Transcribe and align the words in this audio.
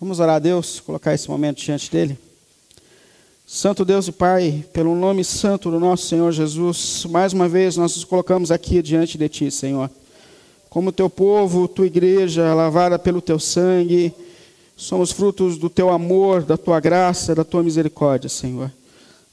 Vamos 0.00 0.18
orar 0.18 0.36
a 0.36 0.38
Deus, 0.38 0.80
colocar 0.80 1.12
esse 1.12 1.28
momento 1.28 1.60
diante 1.60 1.92
dele. 1.92 2.18
Santo 3.46 3.84
Deus 3.84 4.08
e 4.08 4.12
Pai, 4.12 4.64
pelo 4.72 4.94
nome 4.94 5.22
santo 5.22 5.70
do 5.70 5.78
nosso 5.78 6.06
Senhor 6.06 6.32
Jesus, 6.32 7.04
mais 7.10 7.34
uma 7.34 7.46
vez 7.46 7.76
nós 7.76 7.94
nos 7.94 8.04
colocamos 8.04 8.50
aqui 8.50 8.80
diante 8.80 9.18
de 9.18 9.28
Ti, 9.28 9.50
Senhor. 9.50 9.90
Como 10.70 10.90
teu 10.90 11.10
povo, 11.10 11.68
tua 11.68 11.86
igreja, 11.86 12.54
lavada 12.54 12.98
pelo 12.98 13.20
teu 13.20 13.38
sangue, 13.38 14.10
somos 14.74 15.12
frutos 15.12 15.58
do 15.58 15.68
teu 15.68 15.90
amor, 15.90 16.44
da 16.44 16.56
tua 16.56 16.80
graça, 16.80 17.34
da 17.34 17.44
tua 17.44 17.62
misericórdia, 17.62 18.30
Senhor. 18.30 18.72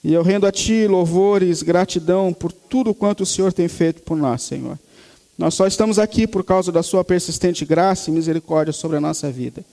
E 0.04 0.14
eu 0.14 0.22
rendo 0.22 0.46
a 0.46 0.52
Ti 0.52 0.86
louvores, 0.86 1.64
gratidão 1.64 2.34
por 2.34 2.52
tudo 2.52 2.94
quanto 2.94 3.24
o 3.24 3.26
Senhor 3.26 3.54
tem 3.54 3.70
feito 3.70 4.02
por 4.02 4.18
nós, 4.18 4.42
Senhor. 4.42 4.78
Nós 5.38 5.54
só 5.54 5.66
estamos 5.66 5.98
aqui 5.98 6.28
por 6.28 6.44
causa 6.44 6.74
da 6.74 6.84
Sua 6.84 7.06
persistente 7.06 7.64
graça 7.64 8.10
e 8.10 8.14
misericórdia 8.14 8.74
sobre 8.74 8.98
a 8.98 9.00
nossa 9.00 9.32
vida. 9.32 9.64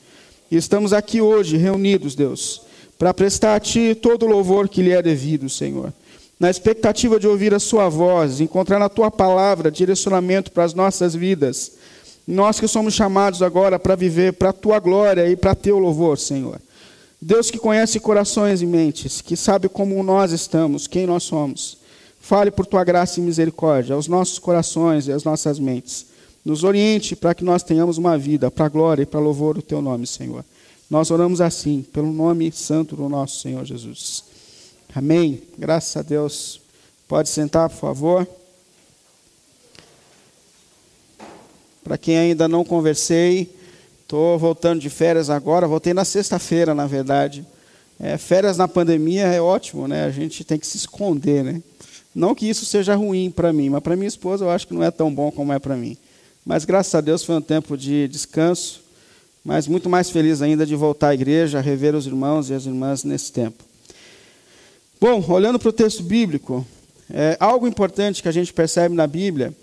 E 0.51 0.57
estamos 0.57 0.93
aqui 0.93 1.21
hoje 1.21 1.57
reunidos, 1.57 2.15
Deus, 2.15 2.63
para 2.99 3.15
prestar 3.15 3.55
a 3.55 3.61
Ti 3.61 3.95
todo 3.95 4.27
o 4.27 4.29
louvor 4.29 4.69
que 4.69 4.83
lhe 4.83 4.93
é 4.93 5.01
devido, 5.01 5.49
Senhor. 5.49 5.93
Na 6.39 6.51
expectativa 6.51 7.19
de 7.19 7.27
ouvir 7.27 7.55
a 7.55 7.59
Sua 7.59 7.89
voz, 7.89 8.41
encontrar 8.41 8.79
na 8.79 8.89
Tua 8.89 9.11
palavra 9.11 9.71
direcionamento 9.71 10.53
para 10.53 10.65
as 10.65 10.75
nossas 10.75 11.15
vidas. 11.15 11.73
Nós 12.27 12.61
que 12.61 12.69
somos 12.69 12.95
chamados 12.95 13.43
agora 13.43 13.79
para 13.79 13.97
viver 13.97 14.35
para 14.35 14.51
a 14.51 14.53
Tua 14.53 14.79
glória 14.79 15.27
e 15.29 15.37
para 15.37 15.55
Teu 15.55 15.79
louvor, 15.79 16.19
Senhor. 16.19 16.61
Deus 17.21 17.51
que 17.51 17.59
conhece 17.59 17.99
corações 17.99 18.61
e 18.61 18.67
mentes, 18.67 19.23
que 19.23 19.37
sabe 19.37 19.69
como 19.69 20.03
nós 20.03 20.31
estamos, 20.31 20.87
quem 20.87 21.07
nós 21.07 21.23
somos. 21.23 21.79
Fale 22.21 22.51
por 22.51 22.67
Tua 22.67 22.85
graça 22.85 23.19
e 23.19 23.23
misericórdia 23.23 23.95
aos 23.95 24.09
nossos 24.09 24.39
corações 24.39 25.09
e 25.09 25.13
às 25.13 25.25
nossas 25.25 25.59
mentes. 25.59 26.07
Nos 26.45 26.63
oriente 26.63 27.17
para 27.17 27.35
que 27.35 27.43
nós 27.43 27.63
tenhamos 27.63 27.97
uma 27.97 28.19
vida 28.19 28.51
para 28.51 28.69
glória 28.69 29.03
e 29.03 29.07
para 29.07 29.19
louvor 29.19 29.55
do 29.55 29.63
Teu 29.63 29.81
nome, 29.81 30.07
Senhor. 30.07 30.45
Nós 30.91 31.11
oramos 31.11 31.41
assim, 31.41 31.83
pelo 31.93 32.13
nome 32.13 32.53
santo 32.53 32.95
do 32.95 33.09
nosso 33.09 33.41
Senhor 33.41 33.65
Jesus. 33.65 34.25
Amém. 34.95 35.43
Graças 35.59 35.97
a 35.97 36.03
Deus. 36.03 36.61
Pode 37.09 37.29
sentar, 37.29 37.71
por 37.71 37.79
favor. 37.79 38.29
Para 41.83 41.99
quem 41.99 42.17
ainda 42.17 42.47
não 42.47 42.65
conversei, 42.65 43.51
estou 44.03 44.39
voltando 44.39 44.81
de 44.81 44.91
férias 44.91 45.31
agora. 45.31 45.67
Voltei 45.67 45.95
na 45.95 46.05
sexta-feira, 46.05 46.75
na 46.75 46.87
verdade. 46.87 47.47
É, 47.99 48.19
férias 48.19 48.57
na 48.57 48.69
pandemia 48.69 49.27
é 49.27 49.41
ótimo, 49.41 49.89
né? 49.89 50.05
A 50.05 50.11
gente 50.11 50.45
tem 50.45 50.59
que 50.59 50.67
se 50.67 50.77
esconder, 50.77 51.43
né? 51.43 51.63
Não 52.15 52.35
que 52.35 52.49
isso 52.49 52.65
seja 52.65 52.95
ruim 52.95 53.31
para 53.31 53.53
mim, 53.53 53.71
mas 53.71 53.83
para 53.83 53.97
minha 53.97 54.09
esposa 54.09 54.45
eu 54.45 54.51
acho 54.51 54.67
que 54.69 54.75
não 54.75 54.83
é 54.83 54.91
tão 54.91 55.13
bom 55.13 55.31
como 55.33 55.53
é 55.53 55.59
para 55.59 55.77
mim. 55.77 55.97
Mas 56.45 56.65
graças 56.65 56.95
a 56.95 57.01
Deus 57.01 57.25
foi 57.25 57.37
um 57.37 57.41
tempo 57.41 57.77
de 57.77 58.07
descanso, 58.09 58.83
mas 59.43 59.67
muito 59.67 59.89
mais 59.89 60.11
feliz 60.11 60.43
ainda 60.43 60.67
de 60.67 60.77
voltar 60.77 61.09
à 61.09 61.15
igreja, 61.15 61.61
rever 61.61 61.95
os 61.95 62.07
irmãos 62.07 62.51
e 62.51 62.55
as 62.55 62.67
irmãs 62.67 63.03
nesse 63.03 63.33
tempo. 63.33 63.65
Bom, 65.01 65.25
olhando 65.29 65.59
para 65.59 65.69
o 65.69 65.73
texto 65.73 66.03
bíblico, 66.03 66.67
é, 67.11 67.37
algo 67.41 67.67
importante 67.67 68.23
que 68.23 68.29
a 68.29 68.33
gente 68.33 68.53
percebe 68.53 68.95
na 68.95 69.07
Bíblia 69.07 69.55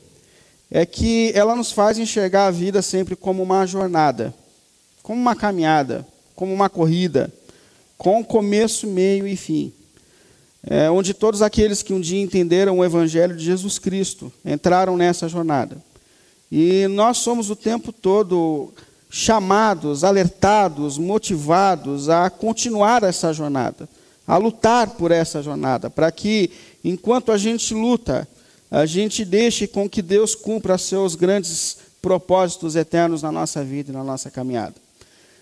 é 0.70 0.86
que 0.86 1.32
ela 1.36 1.56
nos 1.56 1.72
faz 1.72 1.98
enxergar 1.98 2.48
a 2.48 2.52
vida 2.52 2.82
sempre 2.82 3.16
como 3.16 3.44
uma 3.44 3.66
jornada, 3.66 4.34
como 5.04 5.20
uma 5.20 5.36
caminhada, 5.36 6.08
como 6.36 6.54
uma 6.54 6.70
corrida, 6.70 7.32
com 7.98 8.24
começo, 8.24 8.88
meio 8.88 9.28
e 9.28 9.36
fim. 9.36 9.74
É, 10.64 10.90
onde 10.90 11.14
todos 11.14 11.42
aqueles 11.42 11.82
que 11.82 11.94
um 11.94 12.00
dia 12.00 12.22
entenderam 12.22 12.80
o 12.80 12.86
Evangelho 12.86 13.36
de 13.36 13.44
Jesus 13.44 13.78
Cristo 13.78 14.32
entraram 14.46 14.96
nessa 14.96 15.28
jornada. 15.28 15.78
E 16.52 16.88
nós 16.90 17.20
somos 17.20 17.50
o 17.50 17.56
tempo 17.56 17.94
todo 17.94 18.74
chamados, 19.10 20.04
alertados, 20.04 20.98
motivados 20.98 22.10
a 22.10 22.30
continuar 22.30 23.04
essa 23.04 23.34
jornada, 23.34 23.88
a 24.28 24.38
lutar 24.38 24.92
por 24.92 25.12
essa 25.12 25.42
jornada, 25.42 25.90
para 25.90 26.12
que, 26.12 26.52
enquanto 26.84 27.31
a 27.31 27.38
gente 27.38 27.74
luta, 27.74 28.28
a 28.70 28.86
gente 28.86 29.24
deixe 29.24 29.68
com 29.68 29.90
que 29.90 30.02
Deus 30.02 30.34
cumpra 30.34 30.78
seus 30.78 31.16
grandes 31.16 31.78
propósitos 32.02 32.75
eternos 32.75 33.22
na 33.22 33.31
nossa 33.31 33.64
vida 33.64 33.92
e 33.92 33.94
na 33.94 34.04
nossa 34.04 34.31
caminhada. 34.31 34.75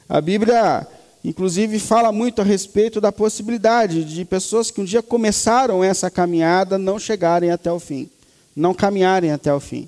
A 0.07 0.19
Bíblia, 0.19 0.85
inclusive, 1.23 1.77
fala 1.77 2.11
muito 2.11 2.41
a 2.41 2.43
respeito 2.43 2.99
da 2.99 3.11
possibilidade 3.11 4.03
de 4.03 4.25
pessoas 4.25 4.71
que 4.71 4.81
um 4.81 4.85
dia 4.85 5.03
começaram 5.03 5.83
essa 5.83 6.09
caminhada 6.09 6.77
não 6.77 6.97
chegarem 6.97 7.51
até 7.51 7.71
o 7.71 7.79
fim, 7.79 8.09
não 8.55 8.73
caminharem 8.73 9.31
até 9.31 9.53
o 9.53 9.59
fim. 9.59 9.87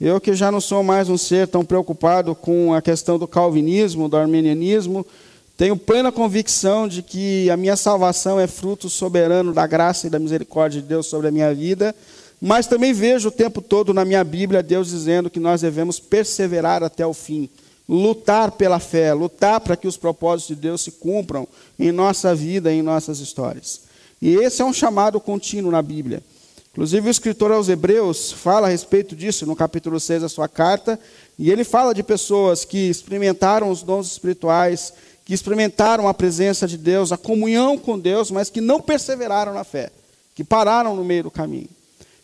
Eu 0.00 0.18
que 0.18 0.32
já 0.32 0.50
não 0.50 0.62
sou 0.62 0.82
mais 0.82 1.10
um 1.10 1.18
ser 1.18 1.46
tão 1.46 1.62
preocupado 1.62 2.34
com 2.34 2.72
a 2.72 2.80
questão 2.80 3.18
do 3.18 3.28
calvinismo, 3.28 4.08
do 4.08 4.16
armenianismo, 4.16 5.04
tenho 5.58 5.76
plena 5.76 6.10
convicção 6.10 6.88
de 6.88 7.02
que 7.02 7.50
a 7.50 7.56
minha 7.56 7.76
salvação 7.76 8.40
é 8.40 8.46
fruto 8.46 8.88
soberano 8.88 9.52
da 9.52 9.66
graça 9.66 10.06
e 10.06 10.10
da 10.10 10.18
misericórdia 10.18 10.80
de 10.80 10.88
Deus 10.88 11.04
sobre 11.04 11.28
a 11.28 11.30
minha 11.30 11.54
vida, 11.54 11.94
mas 12.40 12.66
também 12.66 12.94
vejo 12.94 13.28
o 13.28 13.30
tempo 13.30 13.60
todo 13.60 13.92
na 13.92 14.02
minha 14.02 14.24
Bíblia 14.24 14.62
Deus 14.62 14.88
dizendo 14.88 15.28
que 15.28 15.38
nós 15.38 15.60
devemos 15.60 16.00
perseverar 16.00 16.82
até 16.82 17.06
o 17.06 17.12
fim, 17.12 17.50
lutar 17.86 18.52
pela 18.52 18.78
fé, 18.78 19.12
lutar 19.12 19.60
para 19.60 19.76
que 19.76 19.86
os 19.86 19.98
propósitos 19.98 20.56
de 20.56 20.62
Deus 20.62 20.80
se 20.80 20.92
cumpram 20.92 21.46
em 21.78 21.92
nossa 21.92 22.34
vida, 22.34 22.72
em 22.72 22.80
nossas 22.80 23.20
histórias. 23.20 23.82
E 24.22 24.34
esse 24.34 24.62
é 24.62 24.64
um 24.64 24.72
chamado 24.72 25.20
contínuo 25.20 25.70
na 25.70 25.82
Bíblia. 25.82 26.22
Inclusive, 26.72 27.08
o 27.08 27.10
escritor 27.10 27.50
aos 27.50 27.68
Hebreus 27.68 28.30
fala 28.30 28.68
a 28.68 28.70
respeito 28.70 29.16
disso 29.16 29.44
no 29.44 29.56
capítulo 29.56 29.98
6 29.98 30.22
da 30.22 30.28
sua 30.28 30.48
carta, 30.48 31.00
e 31.36 31.50
ele 31.50 31.64
fala 31.64 31.92
de 31.92 32.02
pessoas 32.02 32.64
que 32.64 32.88
experimentaram 32.88 33.70
os 33.70 33.82
dons 33.82 34.06
espirituais, 34.06 34.92
que 35.24 35.34
experimentaram 35.34 36.06
a 36.06 36.14
presença 36.14 36.68
de 36.68 36.78
Deus, 36.78 37.10
a 37.10 37.16
comunhão 37.16 37.76
com 37.76 37.98
Deus, 37.98 38.30
mas 38.30 38.50
que 38.50 38.60
não 38.60 38.80
perseveraram 38.80 39.52
na 39.52 39.64
fé, 39.64 39.90
que 40.34 40.44
pararam 40.44 40.94
no 40.94 41.04
meio 41.04 41.24
do 41.24 41.30
caminho. 41.30 41.68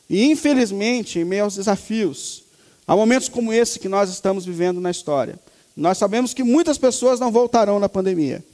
E, 0.08 0.24
infelizmente, 0.30 1.18
em 1.18 1.24
meio 1.24 1.44
aos 1.44 1.56
desafios, 1.56 2.44
há 2.86 2.94
momentos 2.94 3.28
como 3.28 3.52
esse 3.52 3.80
que 3.80 3.88
nós 3.88 4.10
estamos 4.10 4.46
vivendo 4.46 4.80
na 4.80 4.92
história. 4.92 5.40
Nós 5.76 5.98
sabemos 5.98 6.32
que 6.32 6.44
muitas 6.44 6.78
pessoas 6.78 7.18
não 7.18 7.32
voltarão 7.32 7.80
na 7.80 7.88
pandemia. 7.88 8.44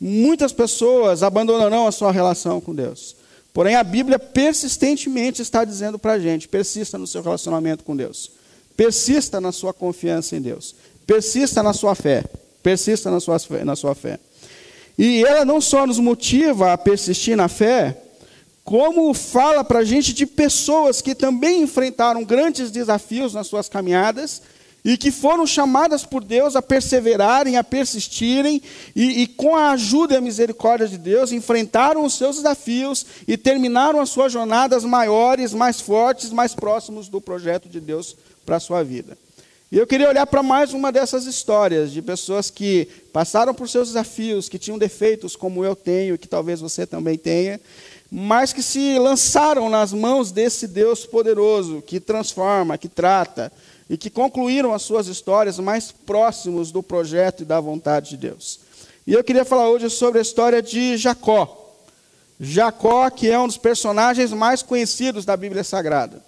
Muitas 0.00 0.52
pessoas 0.52 1.22
abandonarão 1.22 1.86
a 1.86 1.92
sua 1.92 2.10
relação 2.10 2.60
com 2.62 2.74
Deus. 2.74 3.17
Porém, 3.58 3.74
a 3.74 3.82
Bíblia 3.82 4.20
persistentemente 4.20 5.42
está 5.42 5.64
dizendo 5.64 5.98
para 5.98 6.12
a 6.12 6.18
gente: 6.20 6.46
persista 6.46 6.96
no 6.96 7.08
seu 7.08 7.20
relacionamento 7.20 7.82
com 7.82 7.96
Deus, 7.96 8.30
persista 8.76 9.40
na 9.40 9.50
sua 9.50 9.74
confiança 9.74 10.36
em 10.36 10.40
Deus, 10.40 10.76
persista 11.04 11.60
na 11.60 11.72
sua 11.72 11.96
fé, 11.96 12.22
persista 12.62 13.10
na 13.10 13.18
sua, 13.18 13.36
na 13.64 13.74
sua 13.74 13.96
fé. 13.96 14.20
E 14.96 15.24
ela 15.24 15.44
não 15.44 15.60
só 15.60 15.88
nos 15.88 15.98
motiva 15.98 16.72
a 16.72 16.78
persistir 16.78 17.36
na 17.36 17.48
fé, 17.48 18.00
como 18.62 19.12
fala 19.12 19.64
para 19.64 19.80
a 19.80 19.84
gente 19.84 20.12
de 20.12 20.24
pessoas 20.24 21.02
que 21.02 21.12
também 21.12 21.60
enfrentaram 21.62 22.22
grandes 22.22 22.70
desafios 22.70 23.34
nas 23.34 23.48
suas 23.48 23.68
caminhadas 23.68 24.40
e 24.88 24.96
que 24.96 25.10
foram 25.10 25.46
chamadas 25.46 26.06
por 26.06 26.24
Deus 26.24 26.56
a 26.56 26.62
perseverarem, 26.62 27.58
a 27.58 27.62
persistirem, 27.62 28.62
e, 28.96 29.20
e, 29.20 29.26
com 29.26 29.54
a 29.54 29.72
ajuda 29.72 30.14
e 30.14 30.16
a 30.16 30.20
misericórdia 30.22 30.88
de 30.88 30.96
Deus, 30.96 31.30
enfrentaram 31.30 32.06
os 32.06 32.14
seus 32.14 32.36
desafios 32.36 33.04
e 33.26 33.36
terminaram 33.36 34.00
as 34.00 34.08
suas 34.08 34.32
jornadas 34.32 34.84
maiores, 34.84 35.52
mais 35.52 35.78
fortes, 35.78 36.30
mais 36.30 36.54
próximos 36.54 37.06
do 37.06 37.20
projeto 37.20 37.68
de 37.68 37.80
Deus 37.80 38.16
para 38.46 38.56
a 38.56 38.60
sua 38.60 38.82
vida. 38.82 39.18
E 39.70 39.76
eu 39.76 39.86
queria 39.86 40.08
olhar 40.08 40.26
para 40.26 40.42
mais 40.42 40.72
uma 40.72 40.90
dessas 40.90 41.26
histórias 41.26 41.92
de 41.92 42.00
pessoas 42.00 42.50
que 42.50 42.88
passaram 43.12 43.52
por 43.52 43.68
seus 43.68 43.88
desafios, 43.88 44.48
que 44.48 44.58
tinham 44.58 44.78
defeitos 44.78 45.36
como 45.36 45.62
eu 45.62 45.76
tenho 45.76 46.14
e 46.14 46.18
que 46.18 46.26
talvez 46.26 46.62
você 46.62 46.86
também 46.86 47.18
tenha, 47.18 47.60
mas 48.10 48.54
que 48.54 48.62
se 48.62 48.98
lançaram 48.98 49.68
nas 49.68 49.92
mãos 49.92 50.32
desse 50.32 50.66
Deus 50.66 51.04
poderoso, 51.04 51.82
que 51.82 52.00
transforma, 52.00 52.78
que 52.78 52.88
trata, 52.88 53.52
e 53.88 53.96
que 53.96 54.10
concluíram 54.10 54.74
as 54.74 54.82
suas 54.82 55.06
histórias 55.06 55.58
mais 55.58 55.90
próximos 55.90 56.70
do 56.70 56.82
projeto 56.82 57.42
e 57.42 57.46
da 57.46 57.60
vontade 57.60 58.10
de 58.10 58.16
Deus. 58.18 58.60
E 59.06 59.14
eu 59.14 59.24
queria 59.24 59.44
falar 59.44 59.68
hoje 59.70 59.88
sobre 59.88 60.18
a 60.18 60.22
história 60.22 60.60
de 60.60 60.96
Jacó. 60.96 61.74
Jacó, 62.38 63.08
que 63.10 63.28
é 63.28 63.38
um 63.38 63.46
dos 63.46 63.56
personagens 63.56 64.32
mais 64.32 64.62
conhecidos 64.62 65.24
da 65.24 65.36
Bíblia 65.36 65.64
Sagrada. 65.64 66.22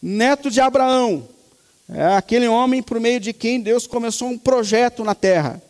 Neto 0.00 0.50
de 0.50 0.60
Abraão. 0.60 1.28
É 1.92 2.14
aquele 2.14 2.46
homem 2.46 2.82
por 2.82 3.00
meio 3.00 3.18
de 3.18 3.32
quem 3.32 3.60
Deus 3.60 3.86
começou 3.86 4.28
um 4.28 4.38
projeto 4.38 5.02
na 5.02 5.14
terra. 5.14 5.60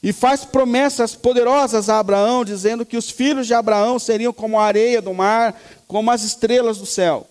E 0.00 0.12
faz 0.12 0.44
promessas 0.44 1.16
poderosas 1.16 1.88
a 1.88 1.98
Abraão, 1.98 2.44
dizendo 2.44 2.86
que 2.86 2.96
os 2.96 3.10
filhos 3.10 3.46
de 3.46 3.54
Abraão 3.54 3.98
seriam 3.98 4.32
como 4.32 4.60
a 4.60 4.64
areia 4.64 5.02
do 5.02 5.12
mar, 5.12 5.60
como 5.88 6.10
as 6.10 6.22
estrelas 6.22 6.78
do 6.78 6.86
céu. 6.86 7.26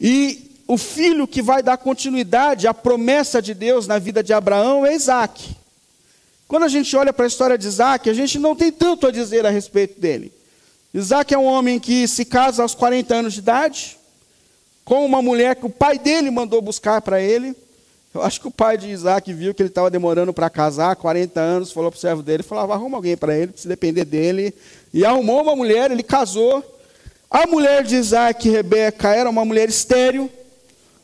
E 0.00 0.51
o 0.66 0.78
filho 0.78 1.26
que 1.26 1.42
vai 1.42 1.62
dar 1.62 1.76
continuidade 1.76 2.66
à 2.66 2.74
promessa 2.74 3.42
de 3.42 3.54
Deus 3.54 3.86
na 3.86 3.98
vida 3.98 4.22
de 4.22 4.32
Abraão 4.32 4.86
é 4.86 4.94
Isaac. 4.94 5.56
Quando 6.46 6.64
a 6.64 6.68
gente 6.68 6.94
olha 6.96 7.12
para 7.12 7.24
a 7.24 7.28
história 7.28 7.56
de 7.56 7.66
Isaac, 7.66 8.08
a 8.08 8.14
gente 8.14 8.38
não 8.38 8.54
tem 8.54 8.70
tanto 8.70 9.06
a 9.06 9.10
dizer 9.10 9.46
a 9.46 9.50
respeito 9.50 10.00
dele. 10.00 10.32
Isaac 10.92 11.32
é 11.32 11.38
um 11.38 11.46
homem 11.46 11.80
que 11.80 12.06
se 12.06 12.24
casa 12.24 12.62
aos 12.62 12.74
40 12.74 13.14
anos 13.14 13.32
de 13.32 13.38
idade, 13.38 13.98
com 14.84 15.04
uma 15.06 15.22
mulher 15.22 15.56
que 15.56 15.64
o 15.64 15.70
pai 15.70 15.98
dele 15.98 16.30
mandou 16.30 16.60
buscar 16.60 17.00
para 17.00 17.20
ele, 17.20 17.56
Eu 18.14 18.22
acho 18.22 18.38
que 18.42 18.48
o 18.48 18.50
pai 18.50 18.76
de 18.76 18.90
Isaac 18.90 19.32
viu 19.32 19.54
que 19.54 19.62
ele 19.62 19.70
estava 19.70 19.88
demorando 19.88 20.34
para 20.34 20.50
casar, 20.50 20.94
40 20.96 21.40
anos, 21.40 21.72
falou 21.72 21.90
para 21.90 21.96
o 21.96 22.00
servo 22.00 22.22
dele, 22.22 22.42
falava, 22.42 22.74
arruma 22.74 22.98
alguém 22.98 23.16
para 23.16 23.34
ele, 23.34 23.52
se 23.56 23.66
depender 23.66 24.04
dele. 24.04 24.54
E 24.92 25.02
arrumou 25.02 25.40
uma 25.40 25.56
mulher, 25.56 25.90
ele 25.90 26.02
casou. 26.02 26.62
A 27.30 27.46
mulher 27.46 27.82
de 27.84 27.96
Isaac, 27.96 28.50
Rebeca, 28.50 29.14
era 29.14 29.30
uma 29.30 29.46
mulher 29.46 29.66
estéril, 29.66 30.30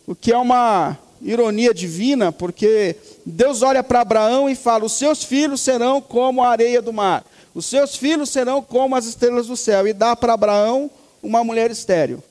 o 0.08 0.14
que 0.14 0.32
é 0.32 0.38
uma 0.38 0.96
ironia 1.20 1.75
divina, 1.75 2.32
porque 2.32 2.96
Deus 3.26 3.60
olha 3.60 3.84
para 3.84 4.00
Abraão 4.00 4.49
e 4.49 4.55
fala: 4.55 4.87
Os 4.87 4.94
seus 4.94 5.22
filhos 5.22 5.60
serão 5.60 6.00
como 6.00 6.43
a 6.43 6.49
areia 6.49 6.81
do 6.81 6.94
mar, 6.94 7.26
os 7.55 7.66
seus 7.66 7.94
filhos 7.94 8.31
serão 8.31 8.62
como 8.62 8.96
as 8.96 9.05
estrelas 9.05 9.49
do 9.49 9.56
céu, 9.56 9.87
e 9.87 9.93
dá 9.93 10.16
para 10.16 10.32
Abraão 10.32 10.90
uma 11.22 11.44
mulher 11.44 11.70
estéril. 11.70 12.25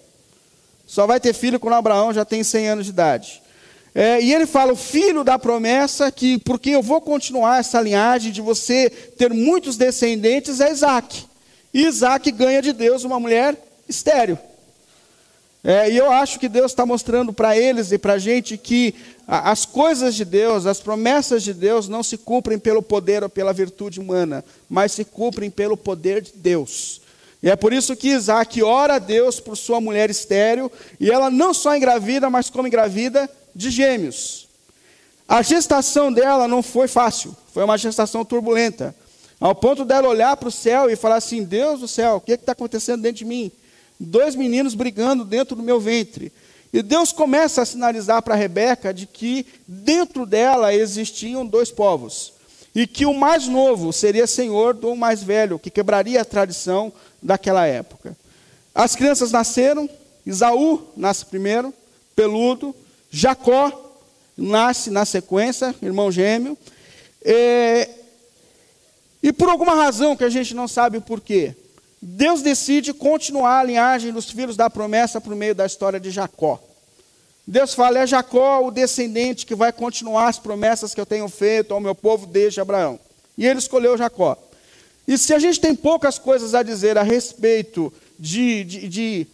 Só 0.87 1.05
vai 1.05 1.19
ter 1.19 1.35
filho 1.35 1.59
quando 1.59 1.75
Abraão 1.75 2.11
já 2.11 2.25
tem 2.25 2.43
100 2.43 2.67
anos 2.67 2.85
de 2.85 2.91
idade. 2.91 3.43
É, 3.93 4.19
e 4.23 4.33
ele 4.33 4.47
fala: 4.47 4.73
o 4.73 4.75
filho 4.75 5.23
da 5.23 5.37
promessa, 5.37 6.11
que 6.11 6.39
porque 6.39 6.71
eu 6.71 6.81
vou 6.81 6.99
continuar 6.99 7.59
essa 7.59 7.79
linhagem 7.79 8.31
de 8.31 8.41
você 8.41 8.89
ter 8.89 9.31
muitos 9.31 9.77
descendentes, 9.77 10.59
é 10.59 10.71
Isaac. 10.71 11.25
E 11.71 11.85
Isaac 11.85 12.31
ganha 12.31 12.59
de 12.59 12.73
Deus 12.73 13.03
uma 13.03 13.19
mulher 13.19 13.55
estéreo. 13.87 14.39
É, 15.63 15.89
e 15.91 15.97
eu 15.97 16.11
acho 16.11 16.39
que 16.39 16.47
Deus 16.47 16.71
está 16.71 16.85
mostrando 16.85 17.33
para 17.33 17.57
eles 17.57 17.91
e 17.91 17.97
para 17.97 18.13
a 18.13 18.17
gente 18.17 18.57
que 18.57 18.93
as 19.27 19.65
coisas 19.65 20.15
de 20.15 20.23
Deus, 20.23 20.65
as 20.65 20.79
promessas 20.79 21.43
de 21.43 21.53
Deus, 21.53 21.89
não 21.89 22.01
se 22.01 22.17
cumprem 22.17 22.57
pelo 22.57 22.81
poder 22.81 23.23
ou 23.23 23.29
pela 23.29 23.51
virtude 23.51 23.99
humana, 23.99 24.45
mas 24.69 24.93
se 24.93 25.03
cumprem 25.03 25.49
pelo 25.49 25.75
poder 25.75 26.21
de 26.21 26.31
Deus. 26.33 27.01
E 27.43 27.49
é 27.49 27.55
por 27.55 27.73
isso 27.73 27.95
que 27.95 28.09
Isaac 28.09 28.63
ora 28.63 28.95
a 28.95 28.99
Deus 28.99 29.39
por 29.39 29.57
sua 29.57 29.81
mulher 29.81 30.09
estéreo, 30.09 30.71
e 30.99 31.11
ela 31.11 31.29
não 31.29 31.53
só 31.53 31.75
engravida, 31.75 32.29
mas 32.29 32.49
como 32.49 32.67
engravida 32.67 33.29
de 33.53 33.69
gêmeos. 33.69 34.47
A 35.27 35.41
gestação 35.41 36.11
dela 36.11 36.47
não 36.47 36.63
foi 36.63 36.87
fácil, 36.87 37.35
foi 37.53 37.63
uma 37.63 37.77
gestação 37.77 38.23
turbulenta, 38.23 38.95
ao 39.39 39.53
ponto 39.53 39.83
dela 39.83 40.07
olhar 40.07 40.37
para 40.37 40.47
o 40.47 40.51
céu 40.51 40.89
e 40.89 40.95
falar 40.95 41.17
assim: 41.17 41.43
Deus 41.43 41.81
do 41.81 41.87
céu, 41.87 42.15
o 42.15 42.21
que 42.21 42.31
é 42.31 42.35
está 42.35 42.53
acontecendo 42.53 43.01
dentro 43.01 43.17
de 43.17 43.25
mim? 43.25 43.51
Dois 43.99 44.35
meninos 44.35 44.75
brigando 44.75 45.25
dentro 45.25 45.55
do 45.55 45.63
meu 45.63 45.79
ventre. 45.79 46.31
E 46.71 46.81
Deus 46.81 47.11
começa 47.11 47.61
a 47.61 47.65
sinalizar 47.65 48.21
para 48.21 48.35
Rebeca 48.35 48.93
de 48.93 49.05
que 49.05 49.45
dentro 49.67 50.25
dela 50.25 50.73
existiam 50.73 51.45
dois 51.45 51.71
povos. 51.71 52.33
E 52.75 52.85
que 52.85 53.05
o 53.05 53.13
mais 53.13 53.47
novo 53.47 53.91
seria 53.91 54.27
senhor 54.27 54.73
do 54.73 54.95
mais 54.95 55.23
velho, 55.23 55.57
que 55.57 55.71
quebraria 55.71 56.21
a 56.21 56.25
tradição 56.25 56.93
daquela 57.21 57.65
época. 57.65 58.15
As 58.75 58.95
crianças 58.95 59.31
nasceram, 59.31 59.89
Isaú 60.25 60.87
nasce 60.95 61.25
primeiro, 61.25 61.73
peludo, 62.15 62.75
Jacó 63.09 63.87
nasce 64.37 64.91
na 64.91 65.05
sequência, 65.05 65.73
irmão 65.81 66.11
gêmeo. 66.11 66.55
É, 67.23 67.89
e 69.23 69.33
por 69.33 69.49
alguma 69.49 69.73
razão 69.73 70.15
que 70.15 70.23
a 70.23 70.29
gente 70.29 70.53
não 70.53 70.67
sabe 70.67 70.97
o 70.97 71.01
porquê, 71.01 71.55
Deus 72.01 72.41
decide 72.41 72.93
continuar 72.93 73.59
a 73.59 73.63
linhagem 73.63 74.11
dos 74.11 74.29
filhos 74.29 74.55
da 74.55 74.69
promessa 74.69 75.19
por 75.19 75.35
meio 75.35 75.55
da 75.55 75.65
história 75.65 75.99
de 75.99 76.11
Jacó. 76.11 76.61
Deus 77.45 77.73
fala: 77.73 77.99
é 77.99 78.07
Jacó 78.07 78.65
o 78.65 78.71
descendente 78.71 79.45
que 79.45 79.55
vai 79.55 79.71
continuar 79.71 80.27
as 80.27 80.37
promessas 80.37 80.93
que 80.93 81.01
eu 81.01 81.05
tenho 81.05 81.27
feito 81.29 81.73
ao 81.73 81.79
meu 81.79 81.95
povo 81.95 82.25
desde 82.25 82.59
Abraão. 82.59 82.99
E 83.37 83.45
ele 83.45 83.59
escolheu 83.59 83.97
Jacó. 83.97 84.37
E 85.07 85.17
se 85.17 85.33
a 85.33 85.39
gente 85.39 85.59
tem 85.59 85.73
poucas 85.73 86.19
coisas 86.19 86.53
a 86.53 86.61
dizer 86.61 86.97
a 86.97 87.03
respeito 87.03 87.93
de, 88.19 88.63
de, 88.65 88.89
de 88.89 89.27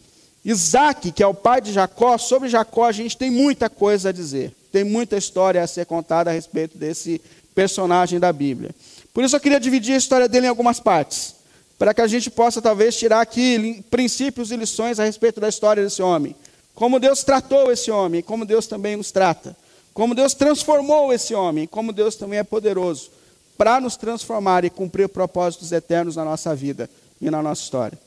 Isaac, 0.46 1.12
que 1.12 1.24
é 1.24 1.28
o 1.28 1.34
pai 1.34 1.62
de 1.62 1.74
Jacó, 1.74 2.18
sobre 2.18 2.48
Jacó 2.48 2.86
a 2.86 2.92
gente 2.92 3.18
tem 3.18 3.32
muita 3.32 3.70
coisa 3.70 4.10
a 4.10 4.12
dizer. 4.12 4.54
Tem 4.72 4.84
muita 4.84 5.18
história 5.18 5.64
a 5.64 5.68
ser 5.68 5.86
contada 5.86 6.30
a 6.30 6.34
respeito 6.34 6.78
desse 6.78 7.20
personagem 7.56 8.20
da 8.20 8.32
Bíblia. 8.32 8.72
Por 9.14 9.24
isso 9.24 9.36
eu 9.36 9.40
queria 9.40 9.60
dividir 9.60 9.96
a 9.96 9.98
história 9.98 10.28
dele 10.28 10.46
em 10.46 10.50
algumas 10.50 10.80
partes, 10.80 11.36
para 11.78 11.94
que 11.94 12.02
a 12.02 12.08
gente 12.08 12.30
possa 12.30 12.62
talvez 12.62 12.96
tirar 12.96 13.22
aqui 13.22 13.84
princípios 13.90 14.52
e 14.52 14.56
lições 14.56 15.00
a 15.00 15.04
respeito 15.04 15.40
da 15.40 15.50
história 15.50 15.84
desse 15.84 16.02
homem. 16.02 16.36
Como 16.74 17.00
Deus 17.00 17.24
tratou 17.24 17.72
esse 17.72 17.92
homem, 17.92 18.22
como 18.22 18.46
Deus 18.46 18.68
também 18.68 18.96
nos 18.96 19.12
trata. 19.12 19.56
Como 19.94 20.16
Deus 20.16 20.34
transformou 20.34 21.14
esse 21.14 21.36
homem, 21.36 21.68
como 21.68 21.94
Deus 21.94 22.16
também 22.16 22.40
é 22.40 22.44
poderoso 22.44 23.12
para 23.58 23.80
nos 23.80 23.96
transformar 23.96 24.66
e 24.66 24.70
cumprir 24.70 25.08
propósitos 25.08 25.72
eternos 25.72 26.16
na 26.16 26.26
nossa 26.26 26.56
vida 26.56 26.90
e 27.22 27.30
na 27.30 27.42
nossa 27.42 27.62
história. 27.62 27.98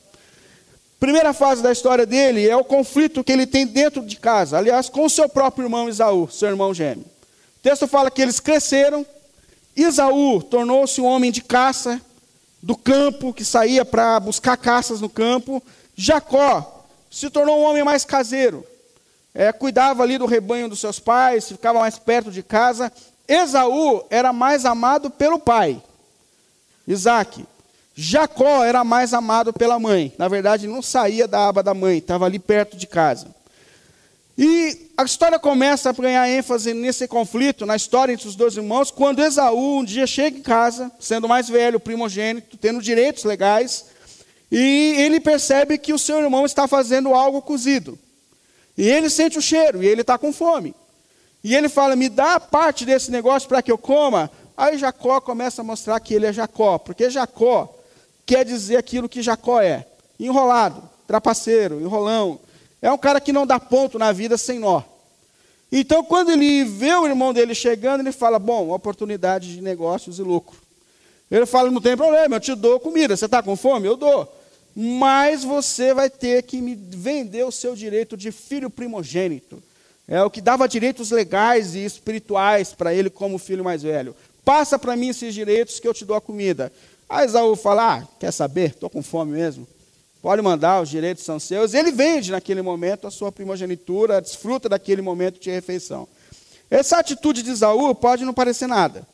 Primeira 0.99 1.33
fase 1.33 1.63
da 1.63 1.71
história 1.71 2.07
dele 2.07 2.49
é 2.49 2.57
o 2.57 2.65
conflito 2.65 3.23
que 3.23 3.33
ele 3.33 3.47
tem 3.47 3.67
dentro 3.67 4.03
de 4.03 4.17
casa, 4.17 4.59
aliás, 4.59 4.89
com 4.89 5.09
seu 5.09 5.29
próprio 5.29 5.67
irmão 5.67 5.89
Isaú, 5.89 6.29
seu 6.31 6.49
irmão 6.49 6.75
gêmeo. 6.75 7.05
O 7.05 7.63
texto 7.63 7.87
fala 7.87 8.11
que 8.11 8.23
eles 8.23 8.41
cresceram, 8.41 9.07
Isaú 9.77 10.43
tornou-se 10.43 11.01
um 11.01 11.05
homem 11.05 11.31
de 11.31 11.43
caça, 11.43 12.01
do 12.63 12.77
campo, 12.77 13.33
que 13.33 13.45
saía 13.45 13.85
para 13.85 14.19
buscar 14.21 14.57
caças 14.57 15.01
no 15.01 15.09
campo. 15.09 15.63
Jacó 15.95 16.85
se 17.11 17.31
tornou 17.31 17.59
um 17.59 17.65
homem 17.65 17.85
mais 17.85 18.05
caseiro, 18.05 18.65
é, 19.35 19.53
cuidava 19.53 20.03
ali 20.03 20.19
do 20.19 20.27
rebanho 20.27 20.69
dos 20.69 20.81
seus 20.81 20.99
pais, 20.99 21.49
ficava 21.49 21.81
mais 21.81 21.99
perto 21.99 22.31
de 22.31 22.43
casa. 22.43 22.93
Esaú 23.29 24.05
era 24.09 24.33
mais 24.33 24.65
amado 24.65 25.11
pelo 25.11 25.39
pai, 25.39 25.83
Isaac. 26.87 27.45
Jacó 27.95 28.63
era 28.63 28.85
mais 28.85 29.15
amado 29.15 29.53
pela 29.53 29.79
mãe. 29.79 30.13
Na 30.19 30.29
verdade, 30.29 30.67
não 30.67 30.83
saía 30.83 31.27
da 31.27 31.49
aba 31.49 31.63
da 31.63 31.73
mãe, 31.73 31.99
estava 31.99 32.27
ali 32.27 32.39
perto 32.39 32.77
de 32.77 32.87
casa. 32.87 33.35
E 34.39 34.91
a 34.99 35.05
história 35.05 35.39
começa 35.39 35.89
a 35.89 35.93
ganhar 35.93 36.29
ênfase 36.29 36.75
nesse 36.75 37.09
conflito, 37.09 37.65
na 37.65 37.75
história 37.75 38.13
entre 38.13 38.29
os 38.29 38.37
dois 38.37 38.55
irmãos, 38.55 38.91
quando 38.91 39.23
Esaú 39.23 39.79
um 39.79 39.85
dia 39.85 40.07
chega 40.07 40.39
em 40.39 40.43
casa, 40.43 40.93
sendo 41.01 41.27
mais 41.27 41.49
velho, 41.49 41.81
primogênito, 41.81 42.57
tendo 42.59 42.83
direitos 42.83 43.25
legais, 43.25 43.87
e 44.53 44.95
ele 44.99 45.21
percebe 45.21 45.79
que 45.79 45.93
o 45.93 45.99
seu 45.99 46.19
irmão 46.21 46.45
está 46.45 46.69
fazendo 46.69 47.15
algo 47.15 47.41
cozido. 47.41 47.99
E 48.77 48.87
ele 48.87 49.09
sente 49.09 49.39
o 49.39 49.43
cheiro, 49.43 49.83
e 49.83 49.87
ele 49.87 50.03
está 50.03 50.19
com 50.19 50.33
fome. 50.33 50.75
E 51.43 51.55
ele 51.55 51.69
fala: 51.69 51.97
Me 51.97 52.09
dá 52.09 52.39
parte 52.39 52.85
desse 52.85 53.11
negócio 53.11 53.49
para 53.49 53.63
que 53.63 53.73
eu 53.73 53.79
coma. 53.79 54.31
Aí 54.57 54.77
Jacó 54.77 55.21
começa 55.21 55.63
a 55.63 55.65
mostrar 55.65 55.99
que 56.01 56.13
ele 56.13 56.27
é 56.27 56.33
Jacó, 56.33 56.79
porque 56.79 57.09
Jacó 57.09 57.75
quer 58.27 58.45
dizer 58.45 58.77
aquilo 58.77 59.09
que 59.09 59.23
Jacó 59.23 59.63
é: 59.63 59.87
enrolado, 60.21 60.83
trapaceiro, 61.07 61.81
enrolão. 61.81 62.39
É 62.87 62.93
um 62.93 62.97
cara 62.97 63.21
que 63.21 63.33
não 63.33 63.45
dá 63.45 63.59
ponto 63.59 63.99
na 63.99 64.13
vida 64.13 64.39
sem 64.39 64.61
nó. 64.61 64.81
Então, 65.73 66.05
quando 66.05 66.31
ele 66.31 66.63
vê 66.63 66.95
o 66.95 67.05
irmão 67.05 67.33
dele 67.33 67.53
chegando, 67.53 67.99
ele 67.99 68.13
fala: 68.13 68.39
Bom, 68.39 68.71
oportunidade 68.71 69.53
de 69.53 69.61
negócios 69.61 70.21
e 70.21 70.23
lucro. 70.23 70.57
Ele 71.29 71.45
fala: 71.47 71.69
Não 71.69 71.81
tem 71.81 71.97
problema, 71.97 72.37
eu 72.37 72.41
te 72.41 72.55
dou 72.55 72.79
comida. 72.79 73.17
Você 73.17 73.25
está 73.25 73.43
com 73.43 73.57
fome? 73.57 73.89
Eu 73.89 73.97
dou. 73.97 74.33
Mas 74.77 75.43
você 75.43 75.93
vai 75.93 76.09
ter 76.09 76.45
que 76.45 76.61
me 76.61 76.77
vender 76.77 77.43
o 77.43 77.51
seu 77.51 77.75
direito 77.75 78.17
de 78.17 78.31
filho 78.31 78.71
primogênito. 78.71 79.61
É 80.07 80.23
o 80.23 80.31
que 80.31 80.41
dava 80.41 80.69
direitos 80.69 81.11
legais 81.11 81.75
e 81.75 81.85
espirituais 81.85 82.73
para 82.73 82.95
ele 82.95 83.11
como 83.11 83.37
filho 83.37 83.65
mais 83.65 83.83
velho. 83.83 84.15
Passa 84.45 84.79
para 84.79 84.95
mim 84.95 85.09
esses 85.09 85.35
direitos 85.35 85.81
que 85.81 85.89
eu 85.89 85.95
te 85.95 86.05
dou 86.05 86.15
a 86.15 86.21
comida. 86.21 86.73
Aí 87.09 87.27
Esaú 87.27 87.57
fala: 87.57 87.97
ah, 87.97 88.09
quer 88.21 88.31
saber? 88.31 88.71
Estou 88.71 88.89
com 88.89 89.03
fome 89.03 89.33
mesmo. 89.33 89.67
Pode 90.23 90.43
mandar, 90.43 90.83
os 90.83 90.89
direitos 90.89 91.25
são 91.25 91.39
seus. 91.39 91.75
Ele 91.75 91.93
vende 91.93 92.33
naquele 92.33 92.63
momento 92.63 93.07
a 93.07 93.11
sua 93.11 93.31
primogenitura, 93.31 94.21
desfruta 94.21 94.69
daquele 94.69 95.03
momento 95.03 95.41
de 95.41 95.51
refeição. 95.51 96.09
Essa 96.71 96.99
atitude 96.99 97.43
de 97.43 97.51
Esaú 97.51 97.95
pode 97.95 98.25
não 98.25 98.35
parecer 98.35 98.67
nada. 98.67 99.07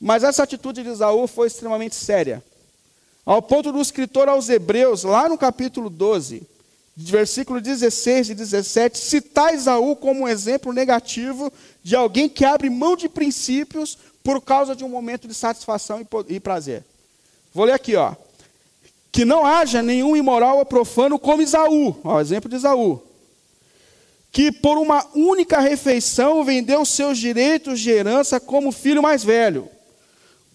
Mas 0.00 0.24
essa 0.24 0.42
atitude 0.42 0.82
de 0.82 0.88
Esaú 0.88 1.26
foi 1.26 1.46
extremamente 1.46 1.94
séria. 1.94 2.42
Ao 3.24 3.42
ponto 3.42 3.70
do 3.70 3.80
escritor 3.80 4.28
aos 4.28 4.48
Hebreus, 4.48 5.02
lá 5.04 5.28
no 5.28 5.36
capítulo 5.36 5.90
12, 5.90 6.42
versículo 6.96 7.60
16 7.60 8.30
e 8.30 8.34
17, 8.34 8.98
citar 8.98 9.54
Esaú 9.54 9.94
como 9.94 10.22
um 10.22 10.28
exemplo 10.28 10.72
negativo 10.72 11.52
de 11.82 11.94
alguém 11.94 12.28
que 12.28 12.44
abre 12.44 12.68
mão 12.70 12.96
de 12.96 13.08
princípios 13.08 13.98
por 14.24 14.40
causa 14.40 14.74
de 14.74 14.84
um 14.84 14.88
momento 14.88 15.28
de 15.28 15.34
satisfação 15.34 16.04
e 16.28 16.40
prazer. 16.40 16.84
Vou 17.54 17.64
ler 17.64 17.72
aqui, 17.72 17.94
ó. 17.94 18.14
Que 19.10 19.24
não 19.24 19.44
haja 19.44 19.82
nenhum 19.82 20.16
imoral 20.16 20.58
ou 20.58 20.66
profano 20.66 21.18
como 21.18 21.42
Isaú, 21.42 21.96
ó, 22.04 22.20
exemplo 22.20 22.48
de 22.48 22.56
Isaú, 22.56 23.02
que 24.30 24.52
por 24.52 24.78
uma 24.78 25.04
única 25.14 25.58
refeição 25.60 26.44
vendeu 26.44 26.84
seus 26.84 27.18
direitos 27.18 27.80
de 27.80 27.90
herança 27.90 28.38
como 28.38 28.70
filho 28.70 29.02
mais 29.02 29.24
velho. 29.24 29.68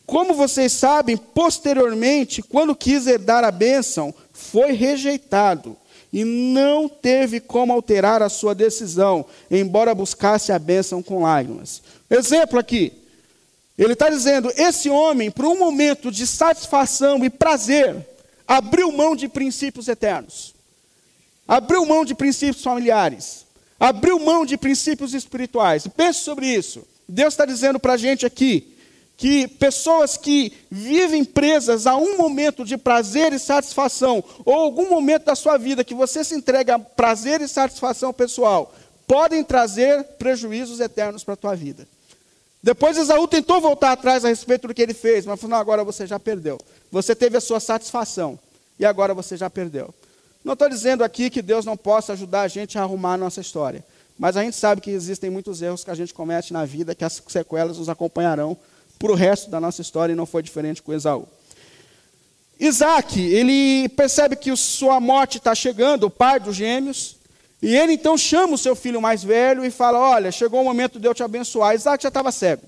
Como 0.06 0.34
vocês 0.34 0.72
sabem, 0.74 1.18
posteriormente, 1.18 2.42
quando 2.42 2.76
quis 2.76 3.08
herdar 3.08 3.44
a 3.44 3.52
bênção, 3.52 4.14
foi 4.32 4.74
rejeitado 4.74 5.78
e 6.12 6.24
não 6.24 6.88
teve 6.88 7.40
como 7.40 7.74
alterar 7.74 8.22
a 8.22 8.30
sua 8.30 8.54
decisão, 8.54 9.26
embora 9.50 9.96
buscasse 9.96 10.52
a 10.52 10.60
bênção 10.60 11.02
com 11.02 11.24
lágrimas. 11.24 11.82
Exemplo 12.10 12.60
aqui. 12.60 12.94
Ele 13.78 13.94
está 13.94 14.10
dizendo: 14.10 14.52
esse 14.56 14.90
homem, 14.90 15.32
por 15.32 15.46
um 15.46 15.58
momento 15.58 16.12
de 16.12 16.28
satisfação 16.28 17.26
e 17.26 17.30
prazer, 17.30 18.08
abriu 18.48 18.92
mão 18.92 19.16
de 19.16 19.28
princípios 19.28 19.88
eternos, 19.88 20.54
abriu 21.48 21.86
mão 21.86 22.06
de 22.06 22.16
princípios 22.16 22.64
familiares, 22.64 23.46
abriu 23.80 24.20
mão 24.20 24.46
de 24.46 24.58
princípios 24.58 25.14
espirituais. 25.14 25.88
Pense 25.88 26.20
sobre 26.20 26.48
isso. 26.48 26.88
Deus 27.08 27.34
está 27.34 27.46
dizendo 27.46 27.80
para 27.80 27.94
a 27.94 27.98
gente 27.98 28.26
aqui 28.26 28.74
que 29.16 29.48
pessoas 29.48 30.18
que 30.18 30.52
vivem 30.70 31.24
presas 31.24 31.86
a 31.86 31.96
um 31.96 32.18
momento 32.18 32.66
de 32.66 32.78
prazer 32.78 33.32
e 33.32 33.40
satisfação, 33.40 34.24
ou 34.44 34.54
algum 34.54 34.90
momento 34.90 35.26
da 35.26 35.36
sua 35.36 35.58
vida 35.58 35.84
que 35.84 35.94
você 35.94 36.24
se 36.24 36.36
entrega 36.36 36.76
a 36.76 36.80
prazer 36.80 37.40
e 37.42 37.48
satisfação 37.48 38.12
pessoal, 38.12 38.74
podem 39.08 39.44
trazer 39.44 40.04
prejuízos 40.18 40.80
eternos 40.80 41.24
para 41.24 41.36
a 41.36 41.38
tua 41.38 41.56
vida. 41.56 41.88
Depois 42.64 42.98
Esaú 42.98 43.28
tentou 43.28 43.60
voltar 43.60 43.92
atrás 43.92 44.24
a 44.24 44.30
respeito 44.30 44.70
do 44.70 44.74
que 44.74 44.82
ele 44.82 44.94
fez, 44.94 45.26
mas 45.26 45.38
falou: 45.38 45.52
não, 45.52 45.58
agora 45.58 45.84
você 45.84 46.08
já 46.08 46.18
perdeu. 46.18 46.58
Você 46.90 47.14
teve 47.14 47.36
a 47.36 47.42
sua 47.42 47.60
satisfação 47.60 48.40
e 48.80 48.86
agora 48.86 49.14
você 49.14 49.36
já 49.36 49.50
perdeu. 49.50 49.94
Não 50.46 50.54
estou 50.54 50.70
dizendo 50.70 51.04
aqui 51.04 51.30
que 51.30 51.42
Deus 51.42 51.66
não 51.66 51.76
possa 51.76 52.14
ajudar 52.14 52.44
a 52.44 52.48
gente 52.48 52.78
a 52.78 52.82
arrumar 52.82 53.16
a 53.16 53.18
nossa 53.18 53.42
história, 53.42 53.84
mas 54.18 54.38
a 54.38 54.44
gente 54.44 54.56
sabe 54.56 54.80
que 54.80 54.92
existem 54.92 55.30
muitos 55.30 55.62
erros 55.62 55.84
que 55.84 55.92
a 55.92 55.96
gente 55.96 56.14
comete 56.14 56.54
na 56.54 56.64
vida, 56.64 56.96
que 56.96 57.04
as 57.04 57.22
sequelas 57.28 57.78
nos 57.78 57.90
acompanharão 57.90 58.56
para 58.98 59.12
o 59.12 59.16
resto 59.16 59.50
da 59.50 59.60
nossa 59.60 59.82
história 59.82 60.14
e 60.14 60.16
não 60.16 60.26
foi 60.26 60.42
diferente 60.42 60.82
com 60.82 60.94
Esaú. 60.94 61.28
Isaac, 62.58 63.20
ele 63.20 63.90
percebe 63.90 64.38
que 64.38 64.56
sua 64.56 65.02
morte 65.02 65.38
está 65.38 65.54
chegando, 65.54 66.06
o 66.06 66.10
pai 66.10 66.40
dos 66.40 66.56
gêmeos, 66.56 67.18
e 67.64 67.78
ele 67.78 67.94
então 67.94 68.18
chama 68.18 68.56
o 68.56 68.58
seu 68.58 68.76
filho 68.76 69.02
mais 69.02 69.24
velho 69.24 69.64
e 69.64 69.72
fala: 69.72 69.98
Olha, 69.98 70.34
chegou 70.34 70.60
o 70.60 70.66
momento 70.66 71.00
de 71.00 71.08
eu 71.08 71.14
te 71.14 71.24
abençoar. 71.24 71.74
Isaac 71.74 72.04
já 72.04 72.10
estava 72.10 72.30
cego. 72.30 72.64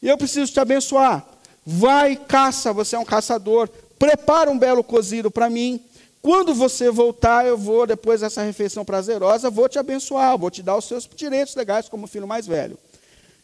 E 0.00 0.08
eu 0.08 0.16
preciso 0.16 0.50
te 0.50 0.58
abençoar. 0.58 1.22
Vai, 1.64 2.16
caça, 2.16 2.72
você 2.72 2.96
é 2.96 2.98
um 2.98 3.04
caçador. 3.04 3.68
Prepara 3.98 4.50
um 4.50 4.58
belo 4.58 4.82
cozido 4.82 5.30
para 5.30 5.50
mim. 5.50 5.78
Quando 6.22 6.54
você 6.54 6.90
voltar, 6.90 7.46
eu 7.46 7.58
vou, 7.58 7.86
depois 7.86 8.22
dessa 8.22 8.42
refeição 8.42 8.82
prazerosa, 8.82 9.50
vou 9.50 9.68
te 9.68 9.78
abençoar, 9.78 10.38
vou 10.38 10.50
te 10.50 10.62
dar 10.62 10.78
os 10.78 10.86
seus 10.86 11.06
direitos 11.14 11.54
legais 11.54 11.86
como 11.86 12.06
filho 12.06 12.26
mais 12.26 12.46
velho. 12.46 12.78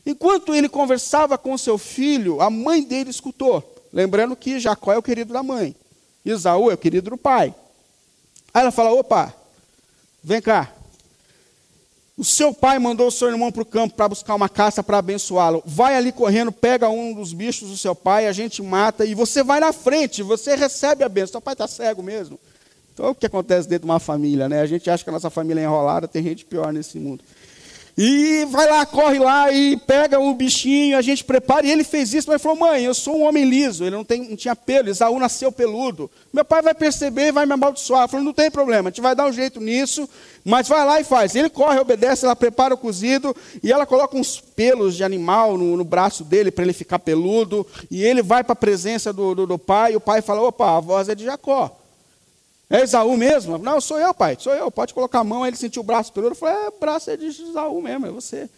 Enquanto 0.06 0.54
ele 0.54 0.66
conversava 0.66 1.36
com 1.36 1.58
seu 1.58 1.76
filho, 1.76 2.40
a 2.40 2.48
mãe 2.48 2.82
dele 2.82 3.10
escutou. 3.10 3.62
Lembrando 3.92 4.34
que 4.34 4.58
Jacó 4.58 4.94
é 4.94 4.96
o 4.96 5.02
querido 5.02 5.34
da 5.34 5.42
mãe, 5.42 5.76
Isaú 6.24 6.70
é 6.70 6.74
o 6.74 6.78
querido 6.78 7.10
do 7.10 7.18
pai. 7.18 7.54
Aí 8.54 8.62
ela 8.62 8.70
fala: 8.70 8.92
opa, 8.92 9.34
vem 10.22 10.40
cá. 10.40 10.72
O 12.16 12.24
seu 12.24 12.52
pai 12.52 12.78
mandou 12.78 13.06
o 13.06 13.10
seu 13.10 13.28
irmão 13.28 13.50
para 13.50 13.62
o 13.62 13.64
campo 13.64 13.94
para 13.94 14.08
buscar 14.08 14.34
uma 14.34 14.48
caça 14.48 14.82
para 14.82 14.98
abençoá-lo. 14.98 15.62
Vai 15.64 15.96
ali 15.96 16.12
correndo, 16.12 16.52
pega 16.52 16.88
um 16.88 17.14
dos 17.14 17.32
bichos 17.32 17.70
do 17.70 17.78
seu 17.78 17.94
pai, 17.94 18.26
a 18.26 18.32
gente 18.32 18.62
mata 18.62 19.06
e 19.06 19.14
você 19.14 19.42
vai 19.42 19.58
na 19.58 19.72
frente, 19.72 20.22
você 20.22 20.54
recebe 20.54 21.02
a 21.02 21.08
bênção. 21.08 21.32
Seu 21.32 21.40
pai 21.40 21.54
está 21.54 21.66
cego 21.66 22.02
mesmo. 22.02 22.38
Então, 22.92 23.08
o 23.08 23.14
que 23.14 23.24
acontece 23.24 23.66
dentro 23.66 23.86
de 23.86 23.90
uma 23.90 23.98
família? 23.98 24.50
Né? 24.50 24.60
A 24.60 24.66
gente 24.66 24.90
acha 24.90 25.02
que 25.02 25.08
a 25.08 25.12
nossa 25.12 25.30
família 25.30 25.62
é 25.62 25.64
enrolada, 25.64 26.06
tem 26.06 26.22
gente 26.22 26.44
pior 26.44 26.70
nesse 26.70 26.98
mundo. 26.98 27.24
E 27.96 28.44
vai 28.46 28.68
lá, 28.68 28.86
corre 28.86 29.18
lá 29.18 29.52
e 29.52 29.76
pega 29.76 30.18
o 30.18 30.32
bichinho, 30.32 30.96
a 30.96 31.02
gente 31.02 31.24
prepara. 31.24 31.66
E 31.66 31.70
ele 31.70 31.84
fez 31.84 32.14
isso, 32.14 32.30
mas 32.30 32.40
falou: 32.40 32.58
Mãe, 32.58 32.84
eu 32.84 32.94
sou 32.94 33.18
um 33.18 33.24
homem 33.24 33.44
liso, 33.44 33.84
ele 33.84 33.96
não, 33.96 34.04
tem, 34.04 34.28
não 34.28 34.36
tinha 34.36 34.54
pelo, 34.54 34.88
Isaú 34.88 35.18
nasceu 35.18 35.50
peludo. 35.50 36.10
Meu 36.32 36.44
pai 36.44 36.62
vai 36.62 36.74
perceber 36.74 37.28
e 37.28 37.32
vai 37.32 37.46
me 37.46 37.52
amaldiçoar. 37.52 38.08
Falou: 38.08 38.24
Não 38.24 38.32
tem 38.32 38.50
problema, 38.50 38.88
a 38.88 38.90
gente 38.90 39.00
vai 39.00 39.14
dar 39.14 39.26
um 39.26 39.32
jeito 39.32 39.60
nisso, 39.60 40.08
mas 40.44 40.68
vai 40.68 40.84
lá 40.84 41.00
e 41.00 41.04
faz. 41.04 41.34
Ele 41.34 41.50
corre, 41.50 41.78
obedece, 41.78 42.24
ela 42.24 42.36
prepara 42.36 42.74
o 42.74 42.78
cozido 42.78 43.34
e 43.62 43.72
ela 43.72 43.84
coloca 43.84 44.16
uns 44.16 44.40
pelos 44.40 44.96
de 44.96 45.04
animal 45.04 45.58
no, 45.58 45.76
no 45.76 45.84
braço 45.84 46.24
dele 46.24 46.50
para 46.50 46.64
ele 46.64 46.72
ficar 46.72 46.98
peludo. 47.00 47.66
E 47.90 48.02
ele 48.02 48.22
vai 48.22 48.44
para 48.44 48.52
a 48.52 48.56
presença 48.56 49.12
do, 49.12 49.34
do, 49.34 49.46
do 49.46 49.58
pai. 49.58 49.92
E 49.92 49.96
o 49.96 50.00
pai 50.00 50.22
fala: 50.22 50.42
Opa, 50.42 50.76
a 50.76 50.80
voz 50.80 51.08
é 51.08 51.14
de 51.14 51.24
Jacó. 51.24 51.79
É 52.70 52.82
Esaú 52.82 53.16
mesmo? 53.16 53.58
Não, 53.58 53.80
sou 53.80 53.98
eu, 53.98 54.14
pai, 54.14 54.36
sou 54.38 54.54
eu. 54.54 54.70
Pode 54.70 54.94
colocar 54.94 55.18
a 55.18 55.24
mão. 55.24 55.42
Aí 55.42 55.50
ele 55.50 55.56
sentiu 55.56 55.82
o 55.82 55.84
braço 55.84 56.12
peludo. 56.12 56.32
Eu 56.32 56.36
falei, 56.36 56.54
é, 56.54 56.68
o 56.68 56.74
braço 56.78 57.10
é 57.10 57.16
de 57.16 57.26
Esaú 57.26 57.82
mesmo, 57.82 58.06
é 58.06 58.10
você. 58.10 58.48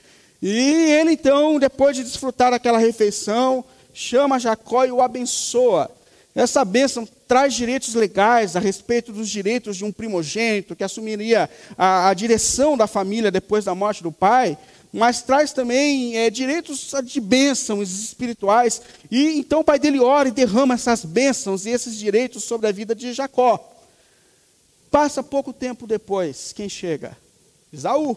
E 0.42 0.50
ele 0.50 1.12
então, 1.12 1.59
depois 1.59 1.97
de 1.97 2.04
desfrutar 2.04 2.50
daquela 2.50 2.76
refeição, 2.76 3.64
chama 3.95 4.38
Jacó 4.38 4.85
e 4.85 4.92
o 4.92 5.00
abençoa. 5.00 5.90
Essa 6.35 6.64
bênção 6.64 7.09
traz 7.26 7.54
direitos 7.54 7.95
legais 7.95 8.54
a 8.54 8.61
respeito 8.61 9.12
dos 9.12 9.31
direitos 9.31 9.76
de 9.76 9.85
um 9.85 9.92
primogênito 9.92 10.76
que 10.76 10.85
assumiria 10.85 11.49
a, 11.76 12.09
a 12.09 12.14
direção 12.14 12.76
da 12.76 12.87
família 12.87 13.31
depois 13.31 13.64
da 13.64 13.75
morte 13.75 14.02
do 14.02 14.12
pai, 14.12 14.59
mas 14.92 15.23
traz 15.23 15.52
também 15.52 16.19
é, 16.19 16.28
direitos 16.28 16.92
de 17.04 17.21
bênçãos 17.21 17.90
espirituais. 17.90 18.83
E 19.11 19.38
então 19.38 19.61
o 19.61 19.64
pai 19.64 19.78
dele 19.78 20.00
ora 20.00 20.28
e 20.28 20.33
derrama 20.33 20.75
essas 20.75 21.04
bênçãos 21.04 21.64
e 21.64 21.71
esses 21.71 21.97
direitos 21.97 22.45
sobre 22.45 22.66
a 22.66 22.73
vida 22.73 22.95
de 22.95 23.12
Jacó. 23.14 23.71
Passa 24.92 25.22
pouco 25.22 25.54
tempo 25.54 25.87
depois, 25.87 26.52
quem 26.52 26.68
chega? 26.68 27.16
Isaú, 27.72 28.14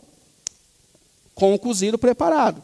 com 1.34 1.54
o 1.54 1.58
cozido 1.58 1.98
preparado. 1.98 2.62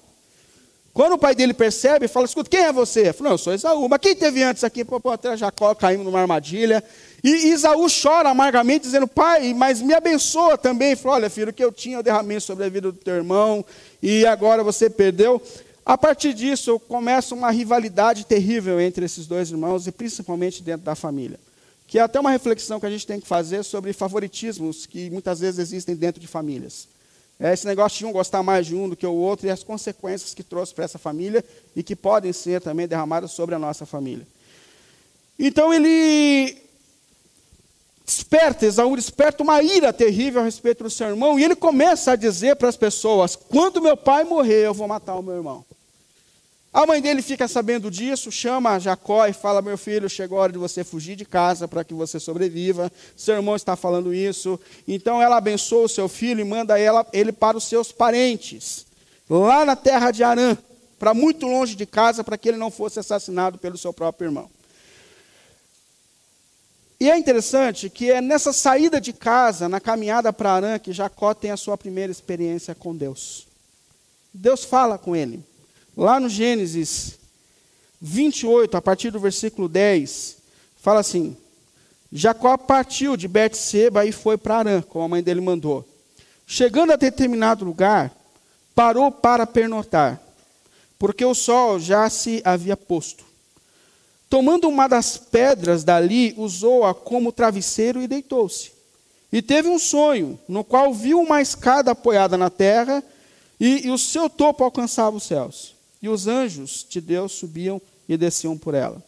Quando 0.93 1.13
o 1.13 1.17
pai 1.17 1.33
dele 1.33 1.53
percebe, 1.53 2.09
fala: 2.09 2.25
Escuta, 2.25 2.49
quem 2.49 2.59
é 2.59 2.73
você? 2.73 3.13
Fala, 3.13 3.29
não, 3.29 3.35
eu 3.35 3.37
sou 3.37 3.53
Isaú. 3.53 3.87
Mas 3.87 4.01
quem 4.01 4.13
teve 4.13 4.43
antes 4.43 4.65
aqui? 4.65 4.83
Pô, 4.83 4.99
até 5.09 5.37
Jacó 5.37 5.73
caindo 5.73 6.03
numa 6.03 6.19
armadilha. 6.19 6.83
E 7.23 7.53
Isaú 7.53 7.87
chora 7.87 8.27
amargamente, 8.27 8.83
dizendo: 8.83 9.07
Pai, 9.07 9.53
mas 9.53 9.81
me 9.81 9.93
abençoa 9.93 10.57
também. 10.57 10.93
Fala: 10.93 11.15
Olha, 11.15 11.29
filho, 11.29 11.51
o 11.51 11.53
que 11.53 11.63
eu 11.63 11.71
tinha 11.71 11.95
eu 11.95 12.03
derramei 12.03 12.41
sobre 12.41 12.65
a 12.65 12.69
vida 12.69 12.91
do 12.91 12.97
teu 12.97 13.15
irmão, 13.15 13.63
e 14.03 14.25
agora 14.25 14.61
você 14.61 14.89
perdeu. 14.89 15.41
A 15.85 15.97
partir 15.97 16.33
disso, 16.33 16.77
começa 16.81 17.33
uma 17.33 17.49
rivalidade 17.49 18.25
terrível 18.25 18.77
entre 18.77 19.05
esses 19.05 19.25
dois 19.25 19.49
irmãos, 19.49 19.87
e 19.87 19.91
principalmente 19.93 20.61
dentro 20.61 20.83
da 20.83 20.95
família 20.95 21.39
que 21.91 21.99
é 21.99 22.01
até 22.01 22.17
uma 22.17 22.31
reflexão 22.31 22.79
que 22.79 22.85
a 22.85 22.89
gente 22.89 23.05
tem 23.05 23.19
que 23.19 23.27
fazer 23.27 23.63
sobre 23.63 23.91
favoritismos 23.91 24.85
que 24.85 25.09
muitas 25.09 25.41
vezes 25.41 25.59
existem 25.59 25.93
dentro 25.93 26.21
de 26.21 26.25
famílias. 26.25 26.87
É 27.37 27.51
esse 27.51 27.67
negócio 27.67 27.99
de 27.99 28.05
um 28.05 28.13
gostar 28.13 28.41
mais 28.41 28.65
de 28.65 28.73
um 28.73 28.87
do 28.87 28.95
que 28.95 29.05
o 29.05 29.13
outro 29.13 29.45
e 29.45 29.49
as 29.49 29.61
consequências 29.61 30.33
que 30.33 30.41
trouxe 30.41 30.73
para 30.73 30.85
essa 30.85 30.97
família 30.97 31.43
e 31.75 31.83
que 31.83 31.93
podem 31.93 32.31
ser 32.31 32.61
também 32.61 32.87
derramadas 32.87 33.31
sobre 33.31 33.55
a 33.55 33.59
nossa 33.59 33.85
família. 33.85 34.25
Então 35.37 35.73
ele 35.73 36.57
desperta, 38.05 38.65
Esaú 38.65 38.95
desperta 38.95 39.43
uma 39.43 39.61
ira 39.61 39.91
terrível 39.91 40.39
a 40.39 40.45
respeito 40.45 40.85
do 40.85 40.89
seu 40.89 41.09
irmão 41.09 41.37
e 41.37 41.43
ele 41.43 41.57
começa 41.57 42.13
a 42.13 42.15
dizer 42.15 42.55
para 42.55 42.69
as 42.69 42.77
pessoas: 42.77 43.35
quando 43.35 43.81
meu 43.81 43.97
pai 43.97 44.23
morrer, 44.23 44.65
eu 44.65 44.73
vou 44.73 44.87
matar 44.87 45.15
o 45.15 45.21
meu 45.21 45.35
irmão. 45.35 45.65
A 46.73 46.85
mãe 46.85 47.01
dele 47.01 47.21
fica 47.21 47.49
sabendo 47.49 47.91
disso, 47.91 48.31
chama 48.31 48.79
Jacó 48.79 49.27
e 49.27 49.33
fala: 49.33 49.61
Meu 49.61 49.77
filho, 49.77 50.09
chegou 50.09 50.37
a 50.37 50.43
hora 50.43 50.51
de 50.53 50.57
você 50.57 50.85
fugir 50.85 51.17
de 51.17 51.25
casa 51.25 51.67
para 51.67 51.83
que 51.83 51.93
você 51.93 52.17
sobreviva. 52.17 52.89
Seu 53.15 53.35
irmão 53.35 53.57
está 53.57 53.75
falando 53.75 54.13
isso. 54.13 54.57
Então 54.87 55.21
ela 55.21 55.35
abençoa 55.35 55.83
o 55.83 55.89
seu 55.89 56.07
filho 56.07 56.39
e 56.39 56.45
manda 56.45 56.75
ele 57.11 57.33
para 57.33 57.57
os 57.57 57.65
seus 57.65 57.91
parentes, 57.91 58.85
lá 59.29 59.65
na 59.65 59.75
terra 59.75 60.11
de 60.11 60.23
Arã, 60.23 60.57
para 60.97 61.13
muito 61.13 61.45
longe 61.45 61.75
de 61.75 61.85
casa, 61.85 62.23
para 62.23 62.37
que 62.37 62.47
ele 62.47 62.57
não 62.57 62.71
fosse 62.71 62.99
assassinado 62.99 63.57
pelo 63.57 63.77
seu 63.77 63.91
próprio 63.91 64.27
irmão. 64.27 64.49
E 67.01 67.09
é 67.09 67.17
interessante 67.17 67.89
que 67.89 68.09
é 68.09 68.21
nessa 68.21 68.53
saída 68.53 69.01
de 69.01 69.11
casa, 69.11 69.67
na 69.67 69.81
caminhada 69.81 70.31
para 70.31 70.53
Arã, 70.53 70.79
que 70.79 70.93
Jacó 70.93 71.33
tem 71.33 71.51
a 71.51 71.57
sua 71.57 71.77
primeira 71.77 72.11
experiência 72.11 72.73
com 72.73 72.95
Deus. 72.95 73.45
Deus 74.33 74.63
fala 74.63 74.97
com 74.97 75.13
ele. 75.13 75.50
Lá 76.01 76.19
no 76.19 76.27
Gênesis 76.27 77.19
28, 78.01 78.75
a 78.75 78.81
partir 78.81 79.11
do 79.11 79.19
versículo 79.19 79.69
10, 79.69 80.37
fala 80.77 80.99
assim: 80.99 81.37
Jacó 82.11 82.57
partiu 82.57 83.15
de 83.15 83.27
Betseba 83.27 84.03
e 84.03 84.11
foi 84.11 84.35
para 84.35 84.57
Arã, 84.57 84.81
como 84.81 85.05
a 85.05 85.07
mãe 85.07 85.21
dele 85.21 85.41
mandou. 85.41 85.87
Chegando 86.47 86.91
a 86.91 86.95
determinado 86.95 87.63
lugar, 87.63 88.11
parou 88.73 89.11
para 89.11 89.45
pernotar, 89.45 90.19
porque 90.97 91.23
o 91.23 91.35
sol 91.35 91.79
já 91.79 92.09
se 92.09 92.41
havia 92.43 92.75
posto. 92.75 93.23
Tomando 94.27 94.67
uma 94.67 94.87
das 94.87 95.17
pedras 95.17 95.83
dali, 95.83 96.33
usou-a 96.35 96.95
como 96.95 97.31
travesseiro 97.31 98.01
e 98.01 98.07
deitou-se. 98.07 98.71
E 99.31 99.39
teve 99.39 99.69
um 99.69 99.77
sonho, 99.77 100.39
no 100.47 100.63
qual 100.63 100.91
viu 100.95 101.19
uma 101.19 101.43
escada 101.43 101.91
apoiada 101.91 102.39
na 102.39 102.49
terra, 102.49 103.03
e, 103.59 103.85
e 103.85 103.91
o 103.91 103.99
seu 103.99 104.27
topo 104.27 104.63
alcançava 104.63 105.15
os 105.15 105.21
céus 105.21 105.79
e 106.01 106.09
os 106.09 106.27
anjos 106.27 106.85
de 106.89 106.99
Deus 106.99 107.31
subiam 107.33 107.81
e 108.07 108.17
desciam 108.17 108.57
por 108.57 108.73
ela. 108.73 109.01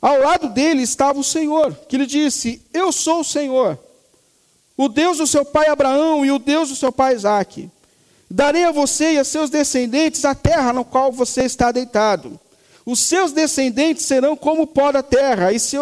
Ao 0.00 0.20
lado 0.20 0.50
dele 0.50 0.82
estava 0.82 1.18
o 1.18 1.24
Senhor, 1.24 1.74
que 1.88 1.96
lhe 1.96 2.06
disse: 2.06 2.60
Eu 2.72 2.92
sou 2.92 3.20
o 3.20 3.24
Senhor, 3.24 3.78
o 4.76 4.88
Deus 4.88 5.18
do 5.18 5.26
seu 5.26 5.44
pai 5.44 5.68
Abraão 5.68 6.24
e 6.24 6.30
o 6.30 6.38
Deus 6.38 6.68
do 6.68 6.76
seu 6.76 6.92
pai 6.92 7.14
Isaque. 7.14 7.70
Darei 8.30 8.64
a 8.64 8.72
você 8.72 9.14
e 9.14 9.18
a 9.18 9.24
seus 9.24 9.48
descendentes 9.48 10.24
a 10.24 10.34
terra 10.34 10.72
no 10.72 10.84
qual 10.84 11.12
você 11.12 11.44
está 11.44 11.70
deitado. 11.70 12.38
Os 12.84 13.00
seus 13.00 13.32
descendentes 13.32 14.04
serão 14.04 14.36
como 14.36 14.62
o 14.62 14.66
pó 14.66 14.92
da 14.92 15.02
terra, 15.02 15.52
e 15.52 15.58
se, 15.58 15.76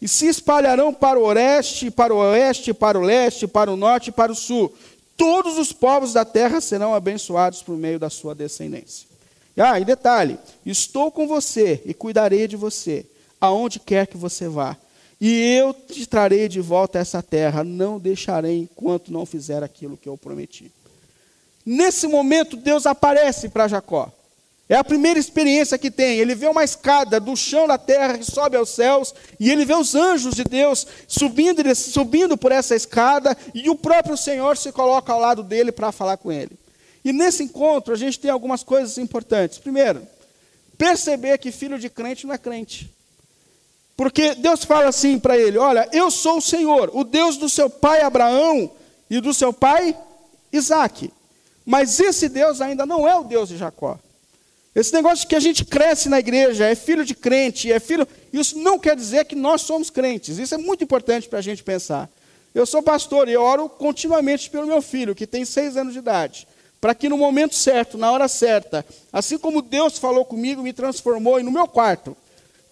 e 0.00 0.06
se 0.06 0.26
espalharão 0.26 0.94
para 0.94 1.18
o 1.18 1.24
oeste, 1.24 1.90
para 1.90 2.14
o 2.14 2.18
oeste, 2.18 2.72
para 2.72 2.98
o 2.98 3.02
leste, 3.02 3.48
para 3.48 3.72
o 3.72 3.76
norte 3.76 4.08
e 4.08 4.12
para 4.12 4.30
o 4.30 4.36
sul. 4.36 4.72
Todos 5.16 5.58
os 5.58 5.72
povos 5.72 6.12
da 6.12 6.24
terra 6.24 6.60
serão 6.60 6.94
abençoados 6.94 7.62
por 7.62 7.76
meio 7.76 7.98
da 7.98 8.08
sua 8.08 8.34
descendência. 8.34 9.13
Ah, 9.56 9.78
e 9.78 9.84
detalhe: 9.84 10.38
estou 10.64 11.10
com 11.10 11.26
você 11.26 11.82
e 11.84 11.94
cuidarei 11.94 12.48
de 12.48 12.56
você, 12.56 13.06
aonde 13.40 13.78
quer 13.78 14.06
que 14.06 14.16
você 14.16 14.48
vá. 14.48 14.76
E 15.20 15.56
eu 15.56 15.72
te 15.72 16.06
trarei 16.06 16.48
de 16.48 16.60
volta 16.60 16.98
a 16.98 17.00
essa 17.00 17.22
terra, 17.22 17.62
não 17.62 17.98
deixarei 17.98 18.58
enquanto 18.58 19.12
não 19.12 19.24
fizer 19.24 19.62
aquilo 19.62 19.96
que 19.96 20.08
eu 20.08 20.18
prometi. 20.18 20.70
Nesse 21.64 22.06
momento, 22.06 22.56
Deus 22.56 22.84
aparece 22.84 23.48
para 23.48 23.68
Jacó. 23.68 24.12
É 24.68 24.76
a 24.76 24.84
primeira 24.84 25.18
experiência 25.18 25.78
que 25.78 25.90
tem. 25.90 26.18
Ele 26.18 26.34
vê 26.34 26.46
uma 26.46 26.64
escada 26.64 27.20
do 27.20 27.36
chão 27.36 27.66
da 27.68 27.78
terra 27.78 28.18
que 28.18 28.24
sobe 28.24 28.56
aos 28.56 28.70
céus, 28.70 29.14
e 29.38 29.50
ele 29.50 29.64
vê 29.64 29.74
os 29.74 29.94
anjos 29.94 30.34
de 30.34 30.44
Deus 30.44 30.86
subindo, 31.06 31.62
subindo 31.74 32.36
por 32.36 32.50
essa 32.50 32.74
escada, 32.74 33.36
e 33.54 33.68
o 33.68 33.76
próprio 33.76 34.16
Senhor 34.16 34.56
se 34.56 34.72
coloca 34.72 35.12
ao 35.12 35.20
lado 35.20 35.42
dele 35.42 35.70
para 35.70 35.92
falar 35.92 36.16
com 36.16 36.32
ele. 36.32 36.58
E 37.04 37.12
nesse 37.12 37.42
encontro 37.42 37.92
a 37.92 37.96
gente 37.96 38.18
tem 38.18 38.30
algumas 38.30 38.62
coisas 38.62 38.96
importantes. 38.96 39.58
Primeiro, 39.58 40.06
perceber 40.78 41.38
que 41.38 41.52
filho 41.52 41.78
de 41.78 41.90
crente 41.90 42.26
não 42.26 42.34
é 42.34 42.38
crente. 42.38 42.90
Porque 43.96 44.34
Deus 44.34 44.64
fala 44.64 44.88
assim 44.88 45.18
para 45.18 45.36
ele: 45.36 45.58
Olha, 45.58 45.88
eu 45.92 46.10
sou 46.10 46.38
o 46.38 46.42
Senhor, 46.42 46.90
o 46.94 47.04
Deus 47.04 47.36
do 47.36 47.48
seu 47.48 47.68
pai 47.68 48.00
Abraão 48.00 48.70
e 49.08 49.20
do 49.20 49.34
seu 49.34 49.52
pai 49.52 49.96
Isaac. 50.52 51.12
Mas 51.64 52.00
esse 52.00 52.28
Deus 52.28 52.60
ainda 52.60 52.84
não 52.84 53.06
é 53.06 53.16
o 53.16 53.24
Deus 53.24 53.48
de 53.48 53.56
Jacó. 53.56 53.98
Esse 54.74 54.92
negócio 54.92 55.20
de 55.20 55.28
que 55.28 55.36
a 55.36 55.40
gente 55.40 55.64
cresce 55.64 56.08
na 56.08 56.18
igreja, 56.18 56.66
é 56.66 56.74
filho 56.74 57.04
de 57.04 57.14
crente, 57.14 57.70
é 57.70 57.78
filho. 57.78 58.06
Isso 58.32 58.58
não 58.58 58.78
quer 58.78 58.96
dizer 58.96 59.24
que 59.24 59.36
nós 59.36 59.62
somos 59.62 59.88
crentes. 59.88 60.38
Isso 60.38 60.54
é 60.54 60.58
muito 60.58 60.82
importante 60.82 61.28
para 61.28 61.38
a 61.38 61.42
gente 61.42 61.62
pensar. 61.62 62.10
Eu 62.52 62.66
sou 62.66 62.82
pastor 62.82 63.28
e 63.28 63.36
oro 63.36 63.68
continuamente 63.68 64.50
pelo 64.50 64.66
meu 64.66 64.82
filho, 64.82 65.14
que 65.14 65.26
tem 65.26 65.44
seis 65.44 65.76
anos 65.76 65.92
de 65.92 66.00
idade. 66.00 66.46
Para 66.84 66.94
que 66.94 67.08
no 67.08 67.16
momento 67.16 67.54
certo, 67.54 67.96
na 67.96 68.12
hora 68.12 68.28
certa, 68.28 68.84
assim 69.10 69.38
como 69.38 69.62
Deus 69.62 69.96
falou 69.96 70.22
comigo, 70.22 70.62
me 70.62 70.70
transformou 70.70 71.40
e 71.40 71.42
no 71.42 71.50
meu 71.50 71.66
quarto, 71.66 72.14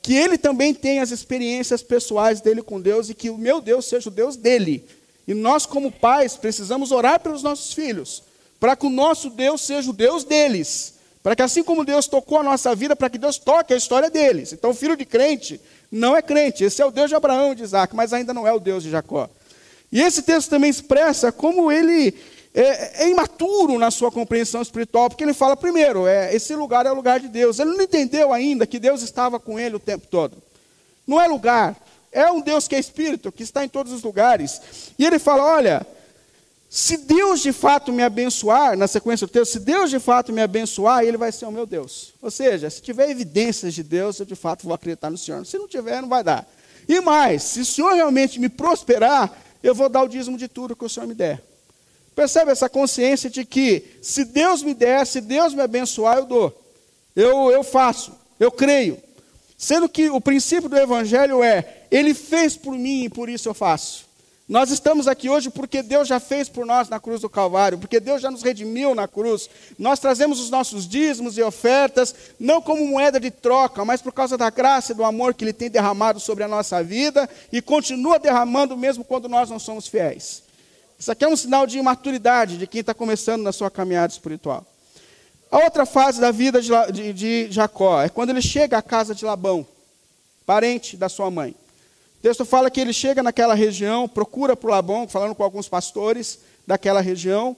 que 0.03 0.15
ele 0.15 0.37
também 0.37 0.75
tenha 0.75 1.03
as 1.03 1.11
experiências 1.11 1.83
pessoais 1.83 2.43
dele 2.43 2.61
com 2.61 2.79
Deus 2.79 3.09
e 3.09 3.15
que 3.15 3.31
o 3.31 3.39
meu 3.39 3.59
Deus 3.59 3.87
seja 3.87 4.11
o 4.11 4.13
Deus 4.13 4.37
dele. 4.37 4.85
E 5.27 5.33
nós, 5.33 5.65
como 5.65 5.91
pais, 5.91 6.37
precisamos 6.37 6.93
orar 6.93 7.21
pelos 7.21 7.43
nossos 7.43 7.73
filhos, 7.73 8.23
para 8.61 8.77
que 8.77 8.85
o 8.85 8.91
nosso 8.91 9.31
Deus 9.31 9.63
seja 9.63 9.89
o 9.89 9.95
Deus 9.95 10.25
deles 10.25 10.93
para 11.23 11.35
que 11.35 11.43
assim 11.43 11.63
como 11.63 11.85
Deus 11.85 12.07
tocou 12.07 12.41
a 12.41 12.43
nossa 12.43 12.75
vida, 12.75 12.95
para 12.97 13.09
que 13.09 13.17
Deus 13.17 13.39
toque 13.39 13.73
a 13.73 13.77
história 13.77 14.11
deles. 14.11 14.53
Então, 14.53 14.75
filho 14.75 14.97
de 14.97 15.07
crente 15.07 15.59
não 15.91 16.15
é 16.17 16.21
crente. 16.21 16.65
Esse 16.65 16.83
é 16.83 16.85
o 16.85 16.91
Deus 16.91 17.09
de 17.09 17.15
Abraão 17.15 17.53
e 17.53 17.55
de 17.55 17.63
Isaac, 17.63 17.95
mas 17.95 18.13
ainda 18.13 18.35
não 18.35 18.47
é 18.47 18.53
o 18.53 18.59
Deus 18.59 18.83
de 18.83 18.91
Jacó. 18.91 19.31
E 19.93 20.01
esse 20.01 20.23
texto 20.23 20.51
também 20.51 20.69
expressa 20.69 21.31
como 21.31 21.71
ele 21.71 22.13
é, 22.55 23.05
é 23.05 23.09
imaturo 23.09 23.79
na 23.79 23.91
sua 23.91 24.11
compreensão 24.11 24.61
espiritual, 24.61 25.09
porque 25.09 25.25
ele 25.25 25.33
fala, 25.33 25.57
primeiro, 25.57 26.07
é, 26.07 26.35
esse 26.35 26.55
lugar 26.55 26.85
é 26.85 26.93
o 26.93 26.95
lugar 26.95 27.19
de 27.19 27.29
Deus. 27.29 27.59
Ele 27.59 27.71
não 27.71 27.83
entendeu 27.83 28.33
ainda 28.33 28.67
que 28.67 28.79
Deus 28.79 29.03
estava 29.03 29.41
com 29.41 29.59
ele 29.59 29.77
o 29.77 29.81
tempo 29.81 30.07
todo. 30.07 30.37
Não 31.07 31.21
é 31.21 31.27
lugar, 31.27 31.77
é 32.13 32.31
um 32.31 32.41
Deus 32.41 32.69
que 32.69 32.75
é 32.75 32.79
espírito, 32.79 33.33
que 33.33 33.43
está 33.43 33.65
em 33.65 33.69
todos 33.69 33.93
os 33.93 34.03
lugares. 34.03 34.61
E 34.99 35.05
ele 35.05 35.19
fala: 35.19 35.45
olha, 35.45 35.87
se 36.69 36.97
Deus 36.99 37.41
de 37.41 37.53
fato 37.53 37.93
me 37.93 38.03
abençoar, 38.03 38.77
na 38.77 38.87
sequência 38.87 39.27
do 39.27 39.31
texto, 39.31 39.53
se 39.53 39.61
Deus 39.61 39.91
de 39.91 39.99
fato 39.99 40.33
me 40.33 40.41
abençoar, 40.41 41.05
Ele 41.05 41.17
vai 41.17 41.31
ser 41.31 41.47
o 41.47 41.53
meu 41.53 41.67
Deus. 41.67 42.15
Ou 42.23 42.31
seja, 42.31 42.71
se 42.71 42.81
tiver 42.81 43.11
evidências 43.11 43.75
de 43.75 43.83
Deus, 43.83 44.19
eu 44.21 44.27
de 44.27 44.35
fato 44.35 44.65
vou 44.65 44.75
acreditar 44.75 45.11
no 45.11 45.19
Senhor. 45.19 45.45
Se 45.45 45.59
não 45.59 45.69
tiver, 45.69 46.01
não 46.01 46.09
vai 46.09 46.25
dar. 46.25 46.49
E 46.89 47.01
mais, 47.01 47.43
se 47.43 47.61
o 47.61 47.65
Senhor 47.65 47.93
realmente 47.93 48.41
me 48.41 48.49
prosperar, 48.49 49.31
eu 49.63 49.75
vou 49.75 49.89
dar 49.89 50.03
o 50.03 50.09
dízimo 50.09 50.39
de 50.39 50.49
tudo 50.49 50.75
que 50.75 50.85
o 50.85 50.89
Senhor 50.89 51.07
me 51.07 51.15
der. 51.15 51.43
Percebe 52.15 52.51
essa 52.51 52.69
consciência 52.69 53.31
de 53.31 53.45
que, 53.45 53.99
se 54.03 54.25
Deus 54.25 54.63
me 54.63 54.75
der, 54.75 55.07
se 55.07 55.21
Deus 55.21 55.55
me 55.55 55.63
abençoar, 55.63 56.19
eu 56.19 56.27
dou. 56.27 56.63
Eu, 57.17 57.51
eu 57.51 57.63
faço, 57.63 58.13
eu 58.39 58.51
creio. 58.51 58.99
Sendo 59.57 59.89
que 59.89 60.11
o 60.11 60.21
princípio 60.21 60.69
do 60.69 60.77
Evangelho 60.77 61.43
é: 61.43 61.85
Ele 61.91 62.15
fez 62.15 62.57
por 62.57 62.75
mim 62.75 63.05
e 63.05 63.09
por 63.09 63.29
isso 63.29 63.49
eu 63.49 63.55
faço. 63.55 64.11
Nós 64.49 64.71
estamos 64.71 65.09
aqui 65.09 65.31
hoje 65.31 65.49
porque 65.49 65.83
Deus 65.83 66.09
já 66.09 66.19
fez 66.19 66.49
por 66.49 66.67
nós 66.67 66.89
na 66.89 67.01
cruz 67.01 67.21
do 67.21 67.31
Calvário, 67.31 67.79
porque 67.79 68.01
Deus 68.01 68.21
já 68.21 68.31
nos 68.31 68.43
redimiu 68.43 68.95
na 68.95 69.07
cruz. 69.07 69.49
Nós 69.79 70.01
trazemos 70.01 70.41
os 70.41 70.51
nossos 70.51 70.87
dízimos 70.87 71.39
e 71.39 71.43
ofertas, 71.43 72.15
não 72.39 72.61
como 72.61 72.85
moeda 72.85 73.19
de 73.21 73.31
troca, 73.31 73.85
mas 73.85 74.03
por 74.03 74.13
causa 74.13 74.37
da 74.37 74.51
graça 74.51 74.93
e 74.93 74.95
do 74.95 75.05
amor 75.05 75.33
que 75.33 75.45
Ele 75.45 75.53
tem 75.53 75.71
derramado 75.71 76.21
sobre 76.21 76.45
a 76.45 76.49
nossa 76.49 76.83
vida 76.83 77.31
e 77.51 77.63
continua 77.63 78.19
derramando 78.19 78.77
mesmo 78.77 79.05
quando 79.05 79.29
nós 79.29 79.49
não 79.49 79.59
somos 79.59 79.87
fiéis. 79.87 80.43
Isso 81.03 81.11
aqui 81.11 81.25
é 81.25 81.29
um 81.29 81.35
sinal 81.35 81.67
de 81.67 81.79
imaturidade 81.79 82.57
de 82.57 82.65
quem 82.65 82.81
está 82.81 82.95
começando 82.95 83.43
na 83.43 83.51
sua 83.51 83.69
caminhada 83.69 84.13
espiritual. 84.13 84.65
A 85.51 85.65
outra 85.65 85.85
fase 85.85 86.21
da 86.21 86.31
vida 86.31 86.63
de, 86.63 86.71
de, 86.93 87.13
de 87.13 87.49
Jacó 87.51 88.01
é 88.01 88.09
quando 88.09 88.31
ele 88.31 88.41
chega 88.41 88.79
à 88.79 88.83
casa 88.83 89.13
de 89.13 89.25
Labão, 89.25 89.67
parente 90.47 90.97
da 90.97 91.09
sua 91.09 91.29
mãe. 91.29 91.57
O 92.21 92.23
texto 92.23 92.45
fala 92.45 92.71
que 92.71 92.81
ele 92.81 92.93
chega 92.93 93.21
naquela 93.21 93.53
região, 93.53 94.09
procura 94.09 94.55
por 94.55 94.71
Labão, 94.71 95.09
falando 95.09 95.35
com 95.35 95.43
alguns 95.43 95.69
pastores 95.69 96.39
daquela 96.65 97.01
região, 97.01 97.57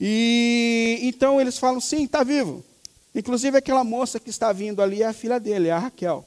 e 0.00 0.98
então 1.02 1.40
eles 1.40 1.58
falam: 1.58 1.80
sim, 1.80 2.02
está 2.06 2.24
vivo. 2.24 2.64
Inclusive 3.14 3.56
aquela 3.56 3.84
moça 3.84 4.18
que 4.18 4.30
está 4.30 4.52
vindo 4.52 4.82
ali 4.82 5.00
é 5.00 5.06
a 5.06 5.12
filha 5.12 5.38
dele, 5.38 5.68
é 5.68 5.72
a 5.72 5.78
Raquel. 5.78 6.26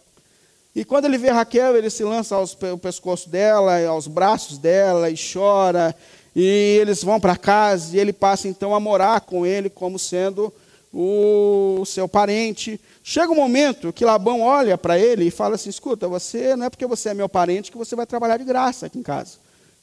E 0.74 0.86
quando 0.86 1.06
ele 1.06 1.18
vê 1.18 1.30
Raquel, 1.30 1.76
ele 1.76 1.90
se 1.90 2.06
lança 2.06 2.38
ao 2.38 2.78
pescoço 2.78 3.30
dela, 3.30 3.86
aos 3.86 4.08
braços 4.08 4.58
dela, 4.58 5.10
e 5.10 5.16
chora. 5.18 5.94
E 6.36 6.78
eles 6.82 7.04
vão 7.04 7.20
para 7.20 7.38
casa, 7.38 7.96
e 7.96 8.00
ele 8.00 8.12
passa 8.12 8.48
então 8.48 8.74
a 8.74 8.80
morar 8.80 9.22
com 9.22 9.46
ele 9.46 9.70
como 9.70 10.00
sendo 10.00 10.52
o 10.94 11.84
seu 11.86 12.08
parente. 12.08 12.80
Chega 13.04 13.32
um 13.32 13.36
momento 13.36 13.92
que 13.92 14.06
Labão 14.06 14.42
olha 14.42 14.78
para 14.78 14.98
ele 14.98 15.26
e 15.26 15.32
fala 15.32 15.56
assim: 15.56 15.70
escuta, 15.70 16.08
você 16.08 16.56
não 16.56 16.68
é 16.68 16.70
porque 16.70 16.86
você 16.86 17.10
é 17.10 17.14
meu 17.14 17.28
parente 17.28 17.72
que 17.72 17.78
você 17.78 17.96
vai 17.96 18.06
trabalhar 18.06 18.38
de 18.38 18.44
graça 18.44 18.86
aqui 18.86 19.00
em 19.00 19.04
casa. 19.04 19.38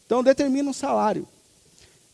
Então 0.06 0.22
determina 0.22 0.70
um 0.70 0.72
salário. 0.72 1.26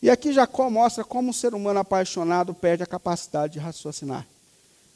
E 0.03 0.11
aqui 0.11 0.33
Jacó 0.33 0.69
mostra 0.69 1.03
como 1.03 1.31
um 1.31 1.33
ser 1.33 1.55
humano 1.55 1.81
apaixonado 1.81 2.55
perde 2.55 2.83
a 2.83 2.87
capacidade 2.87 3.55
de 3.55 3.59
raciocinar. 3.59 4.27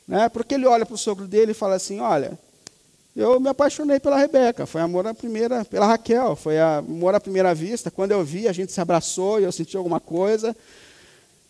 Né? 0.07 0.29
Porque 0.29 0.55
ele 0.55 0.66
olha 0.66 0.85
para 0.85 0.94
o 0.94 0.98
sogro 0.98 1.26
dele 1.26 1.53
e 1.53 1.55
fala 1.55 1.76
assim: 1.76 2.00
olha, 2.00 2.38
eu 3.14 3.40
me 3.40 3.49
apaixonei 3.49 3.99
pela 3.99 4.16
Rebeca, 4.16 4.66
foi 4.66 4.81
amor 4.81 5.07
à 5.07 5.12
primeira, 5.12 5.64
pela 5.64 5.87
Raquel, 5.87 6.37
foi 6.37 6.61
amor 6.61 7.14
à 7.14 7.20
primeira 7.20 7.55
vista. 7.55 7.90
Quando 7.90 8.12
eu 8.12 8.25
vi, 8.25 8.46
a 8.46 8.53
gente 8.53 8.73
se 8.73 8.81
abraçou 8.81 9.40
e 9.40 9.44
eu 9.44 9.53
senti 9.53 9.77
alguma 9.77 9.99
coisa. 9.99 10.57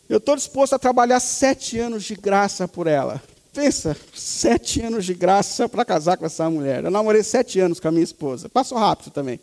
Eu 0.09 0.17
estou 0.17 0.35
disposto 0.35 0.73
a 0.73 0.79
trabalhar 0.79 1.19
sete 1.19 1.79
anos 1.79 2.03
de 2.03 2.15
graça 2.15 2.67
por 2.67 2.87
ela. 2.87 3.21
Pensa, 3.53 3.95
sete 4.13 4.81
anos 4.81 5.05
de 5.05 5.13
graça 5.13 5.69
para 5.69 5.85
casar 5.85 6.17
com 6.17 6.25
essa 6.25 6.49
mulher. 6.49 6.83
Eu 6.83 6.91
namorei 6.91 7.21
sete 7.21 7.59
anos 7.59 7.79
com 7.79 7.87
a 7.87 7.91
minha 7.91 8.03
esposa. 8.03 8.49
Passou 8.49 8.77
rápido 8.77 9.11
também. 9.11 9.39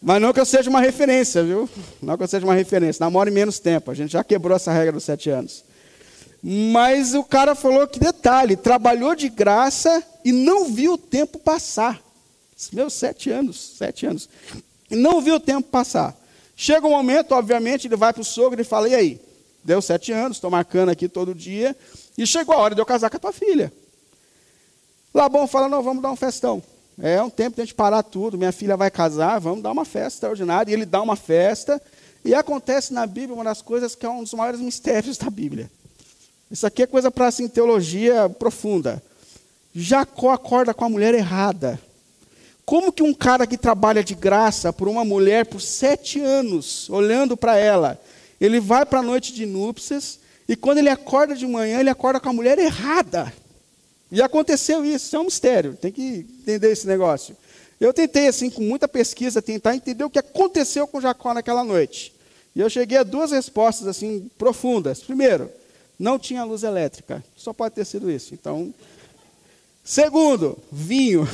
Mas 0.00 0.20
não 0.20 0.32
que 0.32 0.40
eu 0.40 0.46
seja 0.46 0.68
uma 0.68 0.80
referência, 0.80 1.42
viu? 1.42 1.68
Não 2.02 2.16
que 2.16 2.22
eu 2.22 2.28
seja 2.28 2.44
uma 2.44 2.54
referência. 2.54 3.04
Namore 3.04 3.30
menos 3.30 3.58
tempo. 3.58 3.90
A 3.90 3.94
gente 3.94 4.12
já 4.12 4.22
quebrou 4.22 4.56
essa 4.56 4.72
regra 4.72 4.92
dos 4.92 5.04
sete 5.04 5.30
anos. 5.30 5.64
Mas 6.42 7.14
o 7.14 7.22
cara 7.22 7.54
falou 7.54 7.86
que 7.86 8.00
detalhe, 8.00 8.56
trabalhou 8.56 9.14
de 9.14 9.28
graça 9.28 10.02
e 10.24 10.32
não 10.32 10.64
viu 10.64 10.94
o 10.94 10.98
tempo 10.98 11.38
passar. 11.38 12.02
Meus 12.72 12.94
sete 12.94 13.30
anos, 13.30 13.74
sete 13.76 14.06
anos. 14.06 14.28
E 14.90 14.96
não 14.96 15.20
viu 15.20 15.36
o 15.36 15.40
tempo 15.40 15.68
passar. 15.68 16.16
Chega 16.56 16.86
um 16.86 16.90
momento, 16.90 17.32
obviamente, 17.32 17.86
ele 17.86 17.96
vai 17.96 18.12
para 18.12 18.22
o 18.22 18.24
sogro 18.24 18.60
e 18.60 18.64
fala: 18.64 18.88
e 18.88 18.94
aí? 18.94 19.20
Deu 19.64 19.80
sete 19.80 20.12
anos, 20.12 20.36
estou 20.36 20.50
marcando 20.50 20.88
aqui 20.88 21.08
todo 21.08 21.34
dia. 21.34 21.76
E 22.18 22.26
chegou 22.26 22.54
a 22.54 22.58
hora 22.58 22.74
de 22.74 22.80
eu 22.80 22.86
casar 22.86 23.08
com 23.08 23.16
a 23.16 23.20
tua 23.20 23.32
filha. 23.32 23.72
Labão 25.14 25.46
fala: 25.46 25.68
não, 25.68 25.82
vamos 25.82 26.02
dar 26.02 26.10
um 26.10 26.16
festão. 26.16 26.62
É 27.00 27.22
um 27.22 27.30
tempo 27.30 27.56
de 27.56 27.62
a 27.62 27.64
gente 27.64 27.74
parar 27.74 28.02
tudo. 28.02 28.36
Minha 28.36 28.52
filha 28.52 28.76
vai 28.76 28.90
casar, 28.90 29.40
vamos 29.40 29.62
dar 29.62 29.72
uma 29.72 29.84
festa 29.84 30.16
extraordinária. 30.18 30.70
E 30.70 30.74
ele 30.74 30.86
dá 30.86 31.00
uma 31.00 31.16
festa. 31.16 31.80
E 32.24 32.34
acontece 32.34 32.92
na 32.92 33.06
Bíblia 33.06 33.34
uma 33.34 33.44
das 33.44 33.62
coisas 33.62 33.94
que 33.94 34.06
é 34.06 34.10
um 34.10 34.22
dos 34.22 34.34
maiores 34.34 34.60
mistérios 34.60 35.16
da 35.16 35.30
Bíblia. 35.30 35.70
Isso 36.52 36.66
aqui 36.66 36.82
é 36.82 36.86
coisa 36.86 37.10
para 37.10 37.28
assim, 37.28 37.48
teologia 37.48 38.28
profunda. 38.28 39.02
Jacó 39.74 40.32
acorda 40.32 40.74
com 40.74 40.84
a 40.84 40.88
mulher 40.90 41.14
errada. 41.14 41.80
Como 42.66 42.92
que 42.92 43.02
um 43.02 43.14
cara 43.14 43.46
que 43.46 43.56
trabalha 43.56 44.04
de 44.04 44.14
graça 44.14 44.70
por 44.70 44.86
uma 44.86 45.02
mulher 45.02 45.46
por 45.46 45.62
sete 45.62 46.20
anos, 46.20 46.90
olhando 46.90 47.38
para 47.38 47.56
ela, 47.56 47.98
ele 48.38 48.60
vai 48.60 48.84
para 48.84 48.98
a 48.98 49.02
noite 49.02 49.32
de 49.32 49.46
núpcias, 49.46 50.20
e 50.46 50.54
quando 50.54 50.76
ele 50.76 50.90
acorda 50.90 51.34
de 51.34 51.46
manhã, 51.46 51.80
ele 51.80 51.88
acorda 51.88 52.20
com 52.20 52.28
a 52.28 52.34
mulher 52.34 52.58
errada. 52.58 53.32
E 54.10 54.20
aconteceu 54.20 54.84
isso, 54.84 55.06
isso 55.06 55.16
é 55.16 55.20
um 55.20 55.24
mistério, 55.24 55.74
tem 55.80 55.90
que 55.90 56.26
entender 56.42 56.70
esse 56.70 56.86
negócio. 56.86 57.34
Eu 57.80 57.94
tentei, 57.94 58.28
assim, 58.28 58.50
com 58.50 58.60
muita 58.60 58.86
pesquisa, 58.86 59.40
tentar 59.40 59.74
entender 59.74 60.04
o 60.04 60.10
que 60.10 60.18
aconteceu 60.18 60.86
com 60.86 61.00
Jacó 61.00 61.32
naquela 61.32 61.64
noite. 61.64 62.12
E 62.54 62.60
eu 62.60 62.68
cheguei 62.68 62.98
a 62.98 63.02
duas 63.02 63.32
respostas, 63.32 63.88
assim, 63.88 64.30
profundas. 64.36 65.00
Primeiro, 65.00 65.50
não 66.02 66.18
tinha 66.18 66.42
luz 66.42 66.64
elétrica. 66.64 67.22
Só 67.36 67.52
pode 67.52 67.76
ter 67.76 67.84
sido 67.84 68.10
isso. 68.10 68.34
Então, 68.34 68.74
segundo, 69.84 70.58
vinho. 70.70 71.28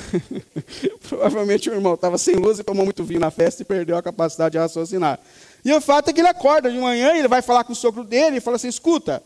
Provavelmente 1.08 1.70
o 1.70 1.72
irmão 1.72 1.94
estava 1.94 2.18
sem 2.18 2.36
luz 2.36 2.58
e 2.58 2.62
tomou 2.62 2.84
muito 2.84 3.02
vinho 3.02 3.18
na 3.18 3.30
festa 3.30 3.62
e 3.62 3.64
perdeu 3.64 3.96
a 3.96 4.02
capacidade 4.02 4.52
de 4.52 4.58
raciocinar. 4.58 5.18
E 5.64 5.72
o 5.72 5.80
fato 5.80 6.10
é 6.10 6.12
que 6.12 6.20
ele 6.20 6.28
acorda 6.28 6.70
de 6.70 6.78
manhã 6.78 7.14
e 7.14 7.20
ele 7.20 7.28
vai 7.28 7.40
falar 7.40 7.64
com 7.64 7.72
o 7.72 7.76
sogro 7.76 8.04
dele 8.04 8.36
e 8.36 8.40
fala 8.40 8.56
assim: 8.56 8.68
escuta, 8.68 9.22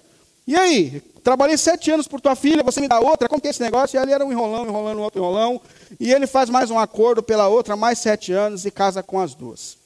e 0.46 0.54
aí? 0.54 1.02
Trabalhei 1.24 1.56
sete 1.56 1.90
anos 1.90 2.06
por 2.06 2.20
tua 2.20 2.36
filha, 2.36 2.62
você 2.62 2.80
me 2.80 2.86
dá 2.86 3.00
outra, 3.00 3.28
como 3.28 3.40
que 3.40 3.48
é 3.48 3.50
esse 3.50 3.60
negócio? 3.60 3.96
E 3.96 3.98
ali 3.98 4.12
era 4.12 4.24
um 4.24 4.30
enrolão, 4.30 4.64
enrolando, 4.64 5.00
outro 5.00 5.20
enrolão. 5.20 5.60
E 5.98 6.12
ele 6.12 6.28
faz 6.28 6.48
mais 6.50 6.70
um 6.70 6.78
acordo 6.78 7.22
pela 7.22 7.48
outra, 7.48 7.76
mais 7.76 7.98
sete 7.98 8.32
anos, 8.32 8.64
e 8.64 8.70
casa 8.70 9.02
com 9.02 9.20
as 9.20 9.34
duas. 9.34 9.76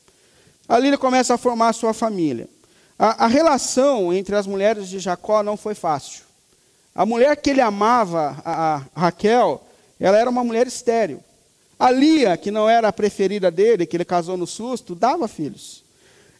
Ali 0.69 0.88
ele 0.88 0.97
começa 0.99 1.35
a 1.35 1.38
formar 1.38 1.71
a 1.71 1.73
sua 1.73 1.95
família. 1.95 2.49
A, 2.99 3.25
a 3.25 3.27
relação 3.27 4.13
entre 4.13 4.35
as 4.35 4.47
mulheres 4.47 4.89
de 4.89 4.99
Jacó 4.99 5.43
não 5.43 5.57
foi 5.57 5.75
fácil. 5.75 6.25
A 6.95 7.05
mulher 7.05 7.37
que 7.37 7.51
ele 7.51 7.61
amava, 7.61 8.41
a, 8.45 8.77
a 8.95 9.01
Raquel, 9.01 9.63
ela 10.01 10.17
era 10.19 10.31
uma 10.31 10.43
mulher 10.43 10.67
estéril. 10.67 11.23
A 11.79 11.91
Lia, 11.91 12.37
que 12.37 12.51
não 12.51 12.69
era 12.69 12.89
a 12.89 12.93
preferida 12.93 13.51
dele, 13.51 13.85
que 13.85 13.97
ele 13.97 14.05
casou 14.05 14.37
no 14.37 14.47
susto, 14.47 14.95
dava 14.95 15.29
filhos. 15.29 15.85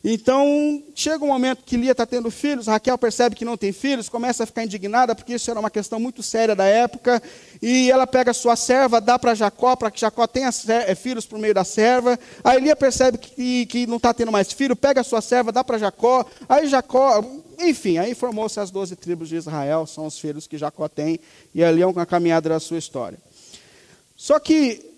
Então, 0.09 0.85
chega 0.95 1.25
um 1.25 1.27
momento 1.27 1.64
que 1.66 1.77
Lia 1.77 1.90
está 1.90 2.07
tendo 2.07 2.31
filhos, 2.31 2.69
Raquel 2.69 2.97
percebe 2.97 3.35
que 3.35 3.45
não 3.45 3.57
tem 3.57 3.73
filhos, 3.73 4.09
começa 4.09 4.45
a 4.45 4.47
ficar 4.47 4.62
indignada, 4.62 5.16
porque 5.16 5.35
isso 5.35 5.51
era 5.51 5.59
uma 5.59 5.69
questão 5.69 5.99
muito 5.99 6.23
séria 6.23 6.55
da 6.55 6.64
época, 6.64 7.21
e 7.61 7.90
ela 7.90 8.07
pega 8.07 8.33
sua 8.33 8.55
serva, 8.55 9.01
dá 9.01 9.19
para 9.19 9.35
Jacó, 9.35 9.75
para 9.75 9.90
que 9.90 9.99
Jacó 9.99 10.25
tenha 10.29 10.49
eh, 10.69 10.95
filhos 10.95 11.27
por 11.27 11.40
meio 11.40 11.53
da 11.53 11.64
serva. 11.64 12.16
Aí 12.45 12.61
Lia 12.61 12.77
percebe 12.77 13.19
que, 13.19 13.66
que 13.66 13.85
não 13.88 13.97
está 13.97 14.14
tendo 14.14 14.31
mais 14.31 14.53
filho, 14.53 14.77
pega 14.77 15.03
sua 15.03 15.21
serva, 15.21 15.51
dá 15.51 15.64
para 15.64 15.77
Jacó. 15.77 16.25
Aí 16.49 16.69
Jacó, 16.69 17.25
enfim, 17.59 17.99
aí 17.99 18.14
formou-se 18.14 18.61
as 18.61 18.71
doze 18.71 18.95
tribos 18.95 19.29
de 19.29 19.35
Israel, 19.35 19.88
são 19.88 20.07
os 20.07 20.21
filhos 20.21 20.47
que 20.47 20.57
Jacó 20.57 20.87
tem, 20.87 21.19
e 21.53 21.64
ali 21.64 21.83
é 21.83 21.87
uma 21.87 22.07
caminhada 22.07 22.49
da 22.49 22.61
sua 22.61 22.79
história. 22.79 23.19
Só 24.16 24.38
que 24.38 24.95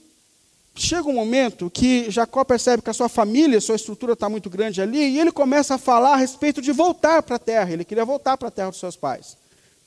chega 0.83 1.09
um 1.09 1.14
momento 1.14 1.71
que 1.71 2.11
Jacó 2.11 2.45
percebe 2.45 2.83
que 2.83 2.91
a 2.91 2.95
sua 2.95 3.09
família, 3.09 3.61
sua 3.61 3.77
estrutura 3.77 4.12
está 4.12 4.29
muito 4.29 4.49
grande 4.49 4.81
ali, 4.81 4.99
e 4.99 5.19
ele 5.21 5.33
começa 5.33 5.75
a 5.75 5.79
falar 5.79 6.14
a 6.14 6.17
respeito 6.17 6.61
de 6.62 6.73
voltar 6.73 7.23
para 7.23 7.37
a 7.37 7.38
terra. 7.38 7.73
Ele 7.73 7.85
queria 7.85 8.05
voltar 8.05 8.37
para 8.37 8.49
a 8.49 8.51
terra 8.51 8.71
dos 8.71 8.81
seus 8.81 8.97
pais. 8.97 9.37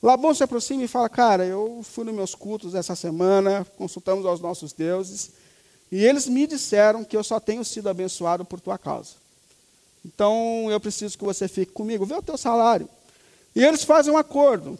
Labão 0.02 0.34
se 0.34 0.42
aproxima 0.42 0.82
e 0.82 0.88
fala: 0.88 1.08
Cara, 1.08 1.44
eu 1.44 1.80
fui 1.82 2.04
nos 2.04 2.14
meus 2.14 2.34
cultos 2.34 2.74
essa 2.74 2.96
semana, 2.96 3.66
consultamos 3.78 4.26
aos 4.26 4.40
nossos 4.40 4.72
deuses, 4.72 5.30
e 5.90 6.04
eles 6.04 6.26
me 6.26 6.46
disseram 6.46 7.04
que 7.04 7.16
eu 7.16 7.22
só 7.22 7.38
tenho 7.38 7.64
sido 7.64 7.88
abençoado 7.88 8.44
por 8.44 8.60
tua 8.60 8.76
causa. 8.76 9.10
Então 10.04 10.66
eu 10.70 10.80
preciso 10.80 11.16
que 11.16 11.24
você 11.24 11.46
fique 11.46 11.72
comigo, 11.72 12.04
vê 12.04 12.14
o 12.14 12.22
teu 12.22 12.36
salário. 12.36 12.88
E 13.54 13.64
eles 13.64 13.84
fazem 13.84 14.12
um 14.12 14.18
acordo. 14.18 14.78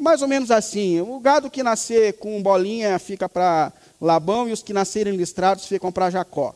Mais 0.00 0.22
ou 0.22 0.28
menos 0.28 0.50
assim: 0.50 1.00
o 1.00 1.20
gado 1.20 1.50
que 1.50 1.62
nascer 1.62 2.14
com 2.14 2.42
bolinha 2.42 2.98
fica 2.98 3.28
para 3.28 3.72
Labão 4.02 4.48
e 4.48 4.52
os 4.52 4.64
que 4.64 4.72
nascerem 4.72 5.14
listrados 5.14 5.66
ficam 5.66 5.92
para 5.92 6.10
Jacó. 6.10 6.52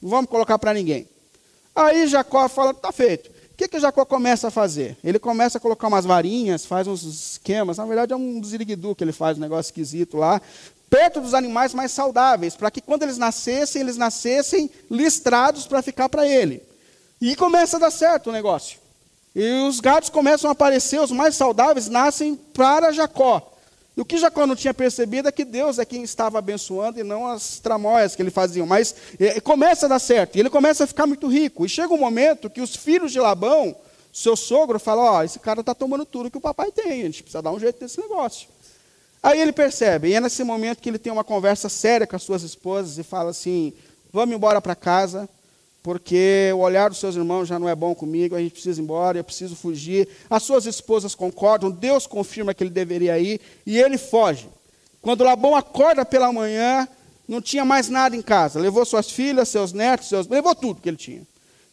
Não 0.00 0.08
vamos 0.08 0.30
colocar 0.30 0.56
para 0.60 0.72
ninguém. 0.72 1.08
Aí 1.74 2.06
Jacó 2.06 2.48
fala: 2.48 2.70
está 2.70 2.92
feito. 2.92 3.30
O 3.30 3.56
que, 3.56 3.66
que 3.66 3.80
Jacó 3.80 4.04
começa 4.04 4.48
a 4.48 4.50
fazer? 4.50 4.96
Ele 5.02 5.18
começa 5.18 5.58
a 5.58 5.60
colocar 5.60 5.88
umas 5.88 6.04
varinhas, 6.04 6.64
faz 6.64 6.86
uns 6.86 7.02
esquemas. 7.02 7.78
Na 7.78 7.86
verdade, 7.86 8.12
é 8.12 8.16
um 8.16 8.42
ziriguidu 8.44 8.94
que 8.94 9.02
ele 9.02 9.12
faz, 9.12 9.36
um 9.36 9.40
negócio 9.40 9.70
esquisito 9.70 10.16
lá, 10.16 10.40
perto 10.88 11.20
dos 11.20 11.34
animais 11.34 11.74
mais 11.74 11.90
saudáveis, 11.90 12.56
para 12.56 12.70
que 12.70 12.80
quando 12.80 13.02
eles 13.02 13.18
nascessem, 13.18 13.82
eles 13.82 13.96
nascessem 13.96 14.70
listrados 14.88 15.66
para 15.66 15.82
ficar 15.82 16.08
para 16.08 16.26
ele. 16.26 16.62
E 17.20 17.34
começa 17.34 17.76
a 17.76 17.80
dar 17.80 17.90
certo 17.90 18.30
o 18.30 18.32
negócio. 18.32 18.78
E 19.34 19.66
os 19.68 19.80
gatos 19.80 20.10
começam 20.10 20.48
a 20.48 20.52
aparecer, 20.52 21.00
os 21.00 21.10
mais 21.10 21.34
saudáveis 21.34 21.88
nascem 21.88 22.36
para 22.36 22.92
Jacó. 22.92 23.53
E 23.96 24.00
o 24.00 24.04
que 24.04 24.18
Jacó 24.18 24.46
não 24.46 24.56
tinha 24.56 24.74
percebido 24.74 25.28
é 25.28 25.32
que 25.32 25.44
Deus 25.44 25.78
é 25.78 25.84
quem 25.84 26.02
estava 26.02 26.38
abençoando 26.38 26.98
e 26.98 27.04
não 27.04 27.28
as 27.28 27.60
tramóias 27.60 28.16
que 28.16 28.22
ele 28.22 28.30
fazia. 28.30 28.66
Mas 28.66 28.94
é, 29.20 29.40
começa 29.40 29.86
a 29.86 29.88
dar 29.88 30.00
certo, 30.00 30.36
e 30.36 30.40
ele 30.40 30.50
começa 30.50 30.84
a 30.84 30.86
ficar 30.86 31.06
muito 31.06 31.28
rico. 31.28 31.64
E 31.64 31.68
chega 31.68 31.94
um 31.94 31.98
momento 31.98 32.50
que 32.50 32.60
os 32.60 32.74
filhos 32.74 33.12
de 33.12 33.20
Labão, 33.20 33.76
seu 34.12 34.34
sogro, 34.34 34.80
falam: 34.80 35.04
Ó, 35.04 35.18
oh, 35.18 35.22
esse 35.22 35.38
cara 35.38 35.60
está 35.60 35.74
tomando 35.74 36.04
tudo 36.04 36.30
que 36.30 36.38
o 36.38 36.40
papai 36.40 36.72
tem, 36.72 37.02
a 37.02 37.04
gente 37.04 37.22
precisa 37.22 37.40
dar 37.40 37.52
um 37.52 37.60
jeito 37.60 37.80
nesse 37.80 38.00
negócio. 38.00 38.48
Aí 39.22 39.40
ele 39.40 39.52
percebe, 39.52 40.08
e 40.08 40.14
é 40.14 40.20
nesse 40.20 40.42
momento 40.42 40.82
que 40.82 40.88
ele 40.88 40.98
tem 40.98 41.12
uma 41.12 41.24
conversa 41.24 41.68
séria 41.68 42.06
com 42.06 42.16
as 42.16 42.22
suas 42.22 42.42
esposas 42.42 42.98
e 42.98 43.04
fala 43.04 43.30
assim: 43.30 43.72
Vamos 44.12 44.34
embora 44.34 44.60
para 44.60 44.74
casa, 44.74 45.28
porque 45.84 46.50
o 46.54 46.60
olhar 46.60 46.88
dos 46.88 46.98
seus 46.98 47.14
irmãos 47.14 47.46
já 47.46 47.58
não 47.58 47.68
é 47.68 47.74
bom 47.74 47.94
comigo, 47.94 48.34
a 48.34 48.40
gente 48.40 48.52
precisa 48.52 48.80
ir 48.80 48.82
embora, 48.82 49.18
eu 49.18 49.22
preciso 49.22 49.54
fugir. 49.54 50.08
As 50.30 50.42
suas 50.42 50.64
esposas 50.64 51.14
concordam, 51.14 51.70
Deus 51.70 52.06
confirma 52.06 52.54
que 52.54 52.64
ele 52.64 52.70
deveria 52.70 53.18
ir, 53.18 53.38
e 53.66 53.78
ele 53.78 53.98
foge. 53.98 54.48
Quando 55.02 55.22
Labão 55.22 55.54
acorda 55.54 56.02
pela 56.02 56.32
manhã, 56.32 56.88
não 57.28 57.42
tinha 57.42 57.66
mais 57.66 57.90
nada 57.90 58.16
em 58.16 58.22
casa. 58.22 58.58
Levou 58.58 58.82
suas 58.86 59.10
filhas, 59.10 59.50
seus 59.50 59.74
netos, 59.74 60.08
seus... 60.08 60.26
levou 60.26 60.54
tudo 60.54 60.80
que 60.80 60.88
ele 60.88 60.96
tinha. 60.96 61.20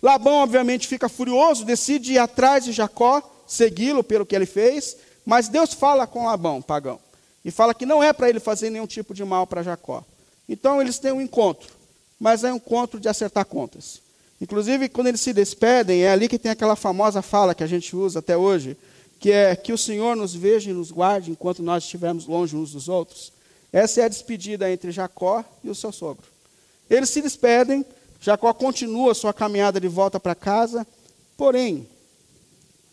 Labão, 0.02 0.44
obviamente, 0.44 0.90
fica 0.90 1.08
furioso, 1.08 1.64
decide 1.64 2.12
ir 2.12 2.18
atrás 2.18 2.66
de 2.66 2.74
Jacó, 2.74 3.22
segui-lo 3.48 4.04
pelo 4.04 4.26
que 4.26 4.36
ele 4.36 4.46
fez, 4.46 4.98
mas 5.26 5.48
Deus 5.48 5.74
fala 5.74 6.06
com 6.06 6.26
Labão, 6.26 6.62
pagão, 6.62 7.00
e 7.46 7.50
fala 7.50 7.74
que 7.74 7.86
não 7.86 8.04
é 8.04 8.12
para 8.12 8.28
ele 8.28 8.42
fazer 8.42 8.72
nenhum 8.72 8.88
tipo 8.88 9.14
de 9.14 9.24
mal 9.24 9.48
para 9.48 9.64
Jacó. 9.64 10.04
Então 10.50 10.82
eles 10.82 11.00
têm 11.00 11.14
um 11.14 11.22
encontro 11.22 11.80
mas 12.22 12.44
é 12.44 12.54
um 12.54 12.58
encontro 12.58 13.00
de 13.00 13.10
acertar 13.10 13.44
contas. 13.46 14.00
Inclusive, 14.40 14.88
quando 14.90 15.08
eles 15.08 15.22
se 15.22 15.34
despedem, 15.34 16.04
é 16.04 16.12
ali 16.12 16.30
que 16.30 16.38
tem 16.38 16.52
aquela 16.52 16.76
famosa 16.76 17.20
fala 17.24 17.56
que 17.56 17.64
a 17.64 17.68
gente 17.68 17.96
usa 17.96 18.20
até 18.20 18.38
hoje, 18.38 18.78
que 19.20 19.32
é 19.32 19.56
que 19.56 19.74
o 19.74 19.78
Senhor 19.78 20.16
nos 20.16 20.36
veja 20.36 20.70
e 20.70 20.74
nos 20.74 20.92
guarde 20.92 21.32
enquanto 21.32 21.64
nós 21.64 21.84
estivermos 21.84 22.28
longe 22.28 22.56
uns 22.56 22.74
dos 22.74 22.88
outros. 22.88 23.34
Essa 23.74 24.02
é 24.02 24.04
a 24.04 24.08
despedida 24.08 24.72
entre 24.72 24.92
Jacó 24.92 25.44
e 25.64 25.70
o 25.72 25.74
seu 25.74 25.92
sogro. 25.92 26.24
Eles 26.88 27.10
se 27.10 27.24
despedem, 27.24 27.84
Jacó 28.20 28.54
continua 28.54 29.16
sua 29.16 29.34
caminhada 29.34 29.80
de 29.80 29.88
volta 29.88 30.20
para 30.20 30.36
casa, 30.36 30.86
porém, 31.36 31.88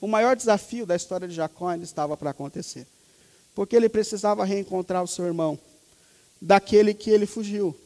o 0.00 0.08
maior 0.08 0.34
desafio 0.34 0.86
da 0.86 0.96
história 0.96 1.28
de 1.28 1.34
Jacó 1.34 1.68
ainda 1.68 1.84
estava 1.84 2.16
para 2.16 2.30
acontecer. 2.30 2.86
Porque 3.54 3.76
ele 3.76 3.90
precisava 3.90 4.42
reencontrar 4.42 5.02
o 5.02 5.08
seu 5.08 5.26
irmão, 5.26 5.58
daquele 6.40 6.94
que 6.94 7.10
ele 7.10 7.26
fugiu 7.26 7.76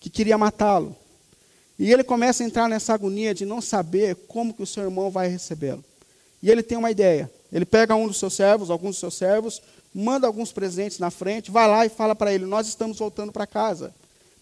que 0.00 0.10
queria 0.10 0.38
matá-lo. 0.38 0.96
E 1.78 1.92
ele 1.92 2.02
começa 2.02 2.42
a 2.42 2.46
entrar 2.46 2.68
nessa 2.68 2.94
agonia 2.94 3.34
de 3.34 3.44
não 3.44 3.60
saber 3.60 4.16
como 4.28 4.54
que 4.54 4.62
o 4.62 4.66
seu 4.66 4.84
irmão 4.84 5.10
vai 5.10 5.28
recebê-lo. 5.28 5.84
E 6.42 6.50
ele 6.50 6.62
tem 6.62 6.78
uma 6.78 6.90
ideia. 6.90 7.30
Ele 7.52 7.64
pega 7.64 7.94
um 7.94 8.06
dos 8.06 8.18
seus 8.18 8.34
servos, 8.34 8.70
alguns 8.70 8.90
dos 8.90 8.98
seus 8.98 9.14
servos, 9.14 9.62
manda 9.94 10.26
alguns 10.26 10.52
presentes 10.52 10.98
na 10.98 11.10
frente, 11.10 11.50
vai 11.50 11.68
lá 11.68 11.86
e 11.86 11.88
fala 11.88 12.14
para 12.14 12.32
ele: 12.32 12.44
Nós 12.44 12.66
estamos 12.66 12.98
voltando 12.98 13.32
para 13.32 13.46
casa. 13.46 13.94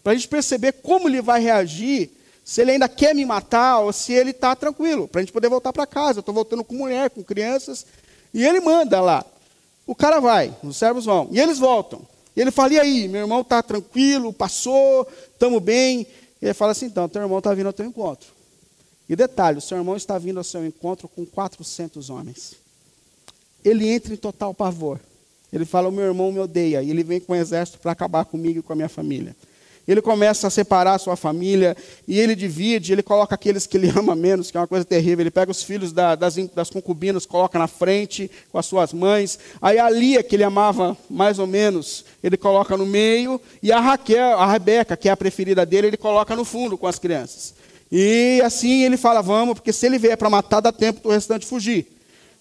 Para 0.03 0.13
a 0.13 0.15
gente 0.15 0.29
perceber 0.29 0.73
como 0.73 1.09
ele 1.09 1.23
vai 1.23 1.41
reagir, 1.41 2.11
se 2.45 2.61
ele 2.61 2.73
ainda 2.73 2.89
quer 2.89 3.15
me 3.15 3.25
matar 3.25 3.79
ou 3.81 3.93
se 3.93 4.13
ele 4.13 4.31
está 4.31 4.55
tranquilo, 4.55 5.09
para 5.09 5.21
a 5.21 5.25
gente 5.25 5.33
poder 5.33 5.49
voltar 5.49 5.73
para 5.73 5.87
casa. 5.87 6.19
Eu 6.19 6.21
estou 6.21 6.35
voltando 6.35 6.63
com 6.63 6.75
mulher, 6.75 7.11
com 7.11 7.25
crianças. 7.25 7.87
E 8.33 8.45
ele 8.45 8.61
manda 8.61 9.01
lá. 9.01 9.25
O 9.87 9.95
cara 9.95 10.21
vai, 10.21 10.55
os 10.63 10.77
servos 10.77 11.05
vão. 11.05 11.29
E 11.31 11.41
eles 11.41 11.59
voltam. 11.59 12.03
E 12.37 12.41
ele 12.41 12.51
fala: 12.51 12.75
E 12.75 12.81
aí, 12.81 13.09
meu 13.09 13.23
irmão 13.23 13.41
está 13.41 13.63
tranquilo, 13.63 14.33
passou, 14.33 15.09
estamos 15.33 15.63
bem. 15.63 16.07
E 16.41 16.47
ele 16.47 16.55
fala 16.55 16.73
assim: 16.73 16.87
Então, 16.87 17.09
teu 17.09 17.23
irmão 17.23 17.39
está 17.39 17.55
vindo 17.55 17.67
ao 17.67 17.73
teu 17.73 17.87
encontro. 17.87 18.29
E 19.09 19.15
detalhe: 19.15 19.59
o 19.59 19.61
seu 19.61 19.79
irmão 19.79 19.97
está 19.97 20.19
vindo 20.19 20.39
ao 20.39 20.45
seu 20.45 20.65
encontro 20.67 21.09
com 21.09 21.25
400 21.25 22.11
homens. 22.11 22.55
Ele 23.65 23.89
entra 23.89 24.13
em 24.13 24.17
total 24.17 24.53
pavor. 24.53 24.99
Ele 25.53 25.65
fala: 25.65 25.89
O 25.89 25.93
meu 25.93 26.05
irmão 26.05 26.33
me 26.33 26.41
odeia. 26.41 26.83
E 26.83 26.91
ele 26.91 27.05
vem 27.05 27.21
com 27.21 27.33
um 27.33 27.37
exército 27.37 27.79
para 27.79 27.93
acabar 27.93 28.25
comigo 28.25 28.59
e 28.59 28.63
com 28.63 28.73
a 28.73 28.77
minha 28.77 28.89
família. 28.89 29.37
Ele 29.87 30.01
começa 30.01 30.47
a 30.47 30.51
separar 30.51 30.95
a 30.95 30.99
sua 30.99 31.15
família 31.15 31.77
e 32.09 32.19
ele 32.19 32.35
divide, 32.35 32.93
ele 32.93 33.03
coloca 33.03 33.35
aqueles 33.35 33.67
que 33.67 33.77
ele 33.77 33.93
ama 33.97 34.15
menos, 34.15 34.51
que 34.51 34.57
é 34.57 34.61
uma 34.61 34.67
coisa 34.67 34.85
terrível. 34.85 35.23
Ele 35.23 35.31
pega 35.31 35.51
os 35.51 35.63
filhos 35.63 35.93
da, 35.93 36.15
das, 36.15 36.37
das, 36.55 36.71
concubinas, 36.71 37.27
coloca 37.27 37.59
na 37.59 37.67
frente 37.67 38.31
com 38.51 38.59
as 38.59 38.67
suas 38.67 38.93
mães. 38.93 39.39
Aí 39.61 39.79
a 39.79 39.91
Lia, 39.91 40.23
que 40.23 40.37
ele 40.37 40.45
amava 40.45 40.97
mais 41.09 41.39
ou 41.39 41.47
menos, 41.47 42.05
ele 42.23 42.37
coloca 42.37 42.77
no 42.77 42.87
meio. 42.87 43.41
E 43.63 43.71
a 43.71 43.81
Raquel, 43.81 44.39
a 44.39 44.51
Rebeca, 44.51 44.97
que 44.97 45.09
é 45.09 45.13
a 45.13 45.17
preferida 45.17 45.67
dele, 45.67 45.89
ele 45.89 45.97
coloca 45.97 46.35
no 46.35 46.45
fundo 46.45 46.79
com 46.79 46.87
as 46.87 46.99
crianças. 46.99 47.55
E 47.93 48.41
assim 48.43 48.85
ele 48.85 48.97
fala: 48.97 49.21
Vamos, 49.23 49.55
porque 49.55 49.73
se 49.73 49.87
ele 49.87 49.99
vier 49.99 50.17
para 50.17 50.31
matar, 50.31 50.61
dá 50.61 50.73
tempo 50.73 51.01
do 51.01 51.11
restante 51.11 51.45
fugir. 51.45 51.87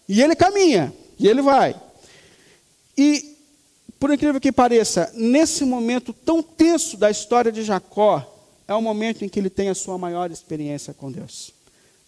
E 0.07 0.21
ele 0.21 0.35
caminha, 0.35 0.93
e 1.19 1.27
ele 1.27 1.41
vai. 1.41 1.75
E 2.97 3.32
por 4.03 4.13
incrível 4.13 4.41
que 4.41 4.51
pareça, 4.51 5.09
nesse 5.15 5.63
momento 5.63 6.11
tão 6.11 6.43
tenso 6.43 6.97
da 6.97 7.09
história 7.09 7.49
de 7.49 7.63
Jacó, 7.63 8.21
é 8.67 8.75
o 8.75 8.81
momento 8.81 9.23
em 9.23 9.29
que 9.29 9.39
ele 9.39 9.49
tem 9.49 9.69
a 9.69 9.73
sua 9.73 9.97
maior 9.97 10.29
experiência 10.29 10.93
com 10.93 11.09
Deus. 11.09 11.53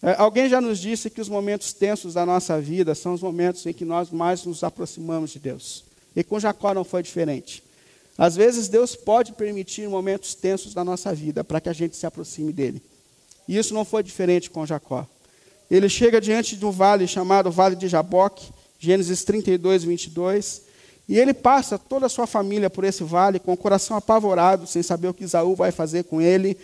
É, 0.02 0.14
alguém 0.18 0.46
já 0.46 0.60
nos 0.60 0.78
disse 0.78 1.08
que 1.08 1.22
os 1.22 1.28
momentos 1.30 1.72
tensos 1.72 2.12
da 2.12 2.26
nossa 2.26 2.60
vida 2.60 2.94
são 2.94 3.14
os 3.14 3.22
momentos 3.22 3.64
em 3.64 3.72
que 3.72 3.86
nós 3.86 4.10
mais 4.10 4.44
nos 4.44 4.62
aproximamos 4.62 5.30
de 5.30 5.38
Deus. 5.38 5.84
E 6.14 6.22
com 6.22 6.38
Jacó 6.38 6.74
não 6.74 6.84
foi 6.84 7.02
diferente. 7.02 7.62
Às 8.18 8.36
vezes 8.36 8.68
Deus 8.68 8.94
pode 8.94 9.32
permitir 9.32 9.88
momentos 9.88 10.34
tensos 10.34 10.74
da 10.74 10.84
nossa 10.84 11.14
vida 11.14 11.42
para 11.42 11.62
que 11.62 11.70
a 11.70 11.72
gente 11.72 11.96
se 11.96 12.04
aproxime 12.04 12.52
dele. 12.52 12.82
E 13.48 13.56
isso 13.56 13.72
não 13.72 13.86
foi 13.86 14.02
diferente 14.02 14.50
com 14.50 14.66
Jacó. 14.66 15.06
Ele 15.70 15.88
chega 15.88 16.20
diante 16.20 16.56
de 16.56 16.66
um 16.66 16.70
vale 16.70 17.06
chamado 17.06 17.50
Vale 17.50 17.74
de 17.74 17.88
Jaboque, 17.88 18.52
Gênesis 18.78 19.24
32, 19.24 19.84
22. 19.84 20.65
E 21.08 21.18
ele 21.18 21.32
passa 21.32 21.78
toda 21.78 22.06
a 22.06 22.08
sua 22.08 22.26
família 22.26 22.68
por 22.68 22.84
esse 22.84 23.04
vale 23.04 23.38
com 23.38 23.52
o 23.52 23.56
coração 23.56 23.96
apavorado, 23.96 24.66
sem 24.66 24.82
saber 24.82 25.08
o 25.08 25.14
que 25.14 25.24
Isaú 25.24 25.54
vai 25.54 25.70
fazer 25.70 26.04
com 26.04 26.20
ele. 26.20 26.58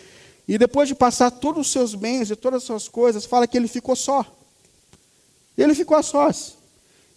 E 0.47 0.57
depois 0.57 0.89
de 0.89 0.95
passar 0.95 1.31
todos 1.31 1.67
os 1.67 1.71
seus 1.71 1.95
bens 1.95 2.29
e 2.29 2.35
todas 2.35 2.57
as 2.57 2.63
suas 2.63 2.87
coisas, 2.89 3.25
fala 3.25 3.47
que 3.47 3.57
ele 3.57 3.67
ficou 3.67 3.95
só. 3.95 4.25
Ele 5.57 5.73
ficou 5.73 5.95
a 5.95 6.03
sós. 6.03 6.55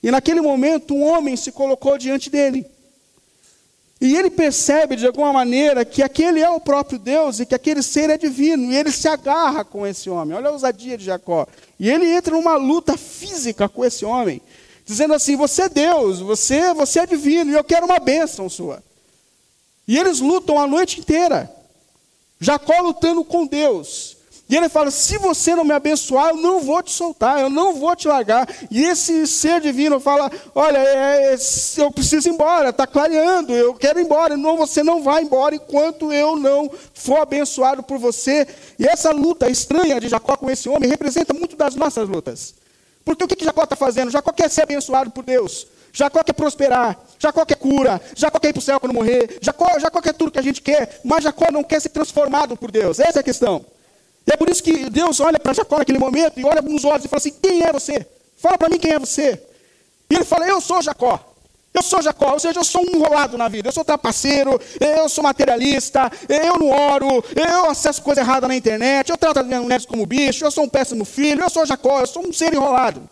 E 0.02 0.10
naquele 0.10 0.40
momento, 0.40 0.94
um 0.94 1.02
homem 1.02 1.36
se 1.36 1.50
colocou 1.50 1.98
diante 1.98 2.30
dele. 2.30 2.64
E 4.00 4.14
ele 4.14 4.28
percebe 4.28 4.94
de 4.94 5.06
alguma 5.06 5.32
maneira 5.32 5.84
que 5.84 6.02
aquele 6.02 6.40
é 6.40 6.50
o 6.50 6.60
próprio 6.60 6.98
Deus 6.98 7.40
e 7.40 7.46
que 7.46 7.54
aquele 7.54 7.82
ser 7.82 8.10
é 8.10 8.18
divino. 8.18 8.70
E 8.70 8.76
ele 8.76 8.92
se 8.92 9.08
agarra 9.08 9.64
com 9.64 9.86
esse 9.86 10.10
homem. 10.10 10.36
Olha 10.36 10.48
a 10.48 10.52
ousadia 10.52 10.98
de 10.98 11.04
Jacó. 11.06 11.46
E 11.80 11.90
ele 11.90 12.06
entra 12.06 12.36
numa 12.36 12.56
luta 12.56 12.96
física 12.96 13.68
com 13.68 13.84
esse 13.84 14.04
homem, 14.04 14.42
dizendo 14.86 15.12
assim: 15.12 15.36
Você 15.36 15.62
é 15.62 15.68
Deus, 15.68 16.20
você, 16.20 16.72
você 16.72 17.00
é 17.00 17.06
divino, 17.06 17.50
e 17.50 17.54
eu 17.54 17.64
quero 17.64 17.84
uma 17.84 17.98
bênção 17.98 18.48
sua. 18.48 18.82
E 19.86 19.98
eles 19.98 20.20
lutam 20.20 20.58
a 20.58 20.66
noite 20.66 21.00
inteira. 21.00 21.52
Jacó 22.40 22.80
lutando 22.80 23.24
com 23.24 23.46
Deus. 23.46 24.16
E 24.48 24.56
ele 24.56 24.68
fala: 24.68 24.90
se 24.90 25.18
você 25.18 25.54
não 25.56 25.64
me 25.64 25.72
abençoar, 25.72 26.30
eu 26.30 26.36
não 26.36 26.60
vou 26.60 26.82
te 26.82 26.92
soltar, 26.92 27.40
eu 27.40 27.50
não 27.50 27.74
vou 27.74 27.96
te 27.96 28.06
largar. 28.06 28.48
E 28.70 28.82
esse 28.84 29.26
ser 29.26 29.60
divino 29.60 29.98
fala: 29.98 30.30
olha, 30.54 30.78
é, 30.78 31.34
é, 31.34 31.36
eu 31.78 31.90
preciso 31.90 32.28
ir 32.28 32.32
embora, 32.32 32.70
está 32.70 32.86
clareando, 32.86 33.52
eu 33.52 33.74
quero 33.74 33.98
ir 33.98 34.04
embora. 34.04 34.36
Não, 34.36 34.56
você 34.56 34.84
não 34.84 35.02
vai 35.02 35.22
embora 35.22 35.56
enquanto 35.56 36.12
eu 36.12 36.36
não 36.36 36.70
for 36.94 37.18
abençoado 37.18 37.82
por 37.82 37.98
você. 37.98 38.46
E 38.78 38.86
essa 38.86 39.10
luta 39.10 39.48
estranha 39.48 40.00
de 40.00 40.08
Jacó 40.08 40.36
com 40.36 40.48
esse 40.48 40.68
homem 40.68 40.88
representa 40.88 41.34
muito 41.34 41.56
das 41.56 41.74
nossas 41.74 42.08
lutas. 42.08 42.54
Porque 43.06 43.22
o 43.22 43.28
que, 43.28 43.36
que 43.36 43.44
Jacó 43.44 43.62
está 43.62 43.76
fazendo? 43.76 44.10
Jacó 44.10 44.32
quer 44.32 44.50
ser 44.50 44.62
abençoado 44.62 45.12
por 45.12 45.24
Deus. 45.24 45.68
Jacó 45.92 46.24
quer 46.24 46.32
prosperar, 46.32 46.98
Jacó 47.20 47.46
quer 47.46 47.54
cura, 47.54 48.02
Jacó 48.16 48.40
quer 48.40 48.48
ir 48.48 48.52
para 48.52 48.58
o 48.58 48.62
céu 48.62 48.80
quando 48.80 48.92
morrer, 48.92 49.38
Jacó, 49.40 49.78
Jacó 49.78 50.02
quer 50.02 50.12
tudo 50.12 50.32
que 50.32 50.38
a 50.38 50.42
gente 50.42 50.60
quer, 50.60 51.00
mas 51.04 51.22
Jacó 51.22 51.50
não 51.50 51.62
quer 51.62 51.80
ser 51.80 51.88
transformado 51.90 52.54
por 52.56 52.70
Deus. 52.70 52.98
Essa 52.98 53.20
é 53.20 53.20
a 53.20 53.22
questão. 53.22 53.64
E 54.26 54.32
é 54.32 54.36
por 54.36 54.50
isso 54.50 54.60
que 54.60 54.90
Deus 54.90 55.20
olha 55.20 55.38
para 55.38 55.54
Jacó 55.54 55.78
naquele 55.78 56.00
momento 56.00 56.38
e 56.38 56.44
olha 56.44 56.60
nos 56.60 56.84
olhos 56.84 57.04
e 57.04 57.08
fala 57.08 57.18
assim: 57.18 57.32
Quem 57.40 57.62
é 57.62 57.72
você? 57.72 58.04
Fala 58.36 58.58
para 58.58 58.68
mim 58.68 58.78
quem 58.78 58.90
é 58.90 58.98
você. 58.98 59.40
E 60.10 60.16
ele 60.16 60.24
fala: 60.24 60.48
Eu 60.48 60.60
sou 60.60 60.82
Jacó. 60.82 61.35
Eu 61.76 61.82
sou 61.82 62.00
Jacó, 62.00 62.32
ou 62.32 62.38
seja, 62.38 62.58
eu 62.58 62.64
sou 62.64 62.80
um 62.80 62.96
enrolado 62.96 63.36
na 63.36 63.48
vida, 63.48 63.68
eu 63.68 63.72
sou 63.72 63.84
trapaceiro, 63.84 64.58
eu 64.80 65.10
sou 65.10 65.22
materialista, 65.22 66.10
eu 66.26 66.58
não 66.58 66.70
oro, 66.70 67.22
eu 67.34 67.68
acesso 67.68 68.00
coisa 68.00 68.22
errada 68.22 68.48
na 68.48 68.56
internet, 68.56 69.10
eu 69.10 69.18
trato 69.18 69.40
as 69.40 69.46
minhas 69.46 69.62
mulheres 69.62 69.84
como 69.84 70.06
bicho, 70.06 70.42
eu 70.42 70.50
sou 70.50 70.64
um 70.64 70.68
péssimo 70.70 71.04
filho, 71.04 71.42
eu 71.42 71.50
sou 71.50 71.66
Jacó, 71.66 72.00
eu 72.00 72.06
sou 72.06 72.26
um 72.26 72.32
ser 72.32 72.54
enrolado. 72.54 73.06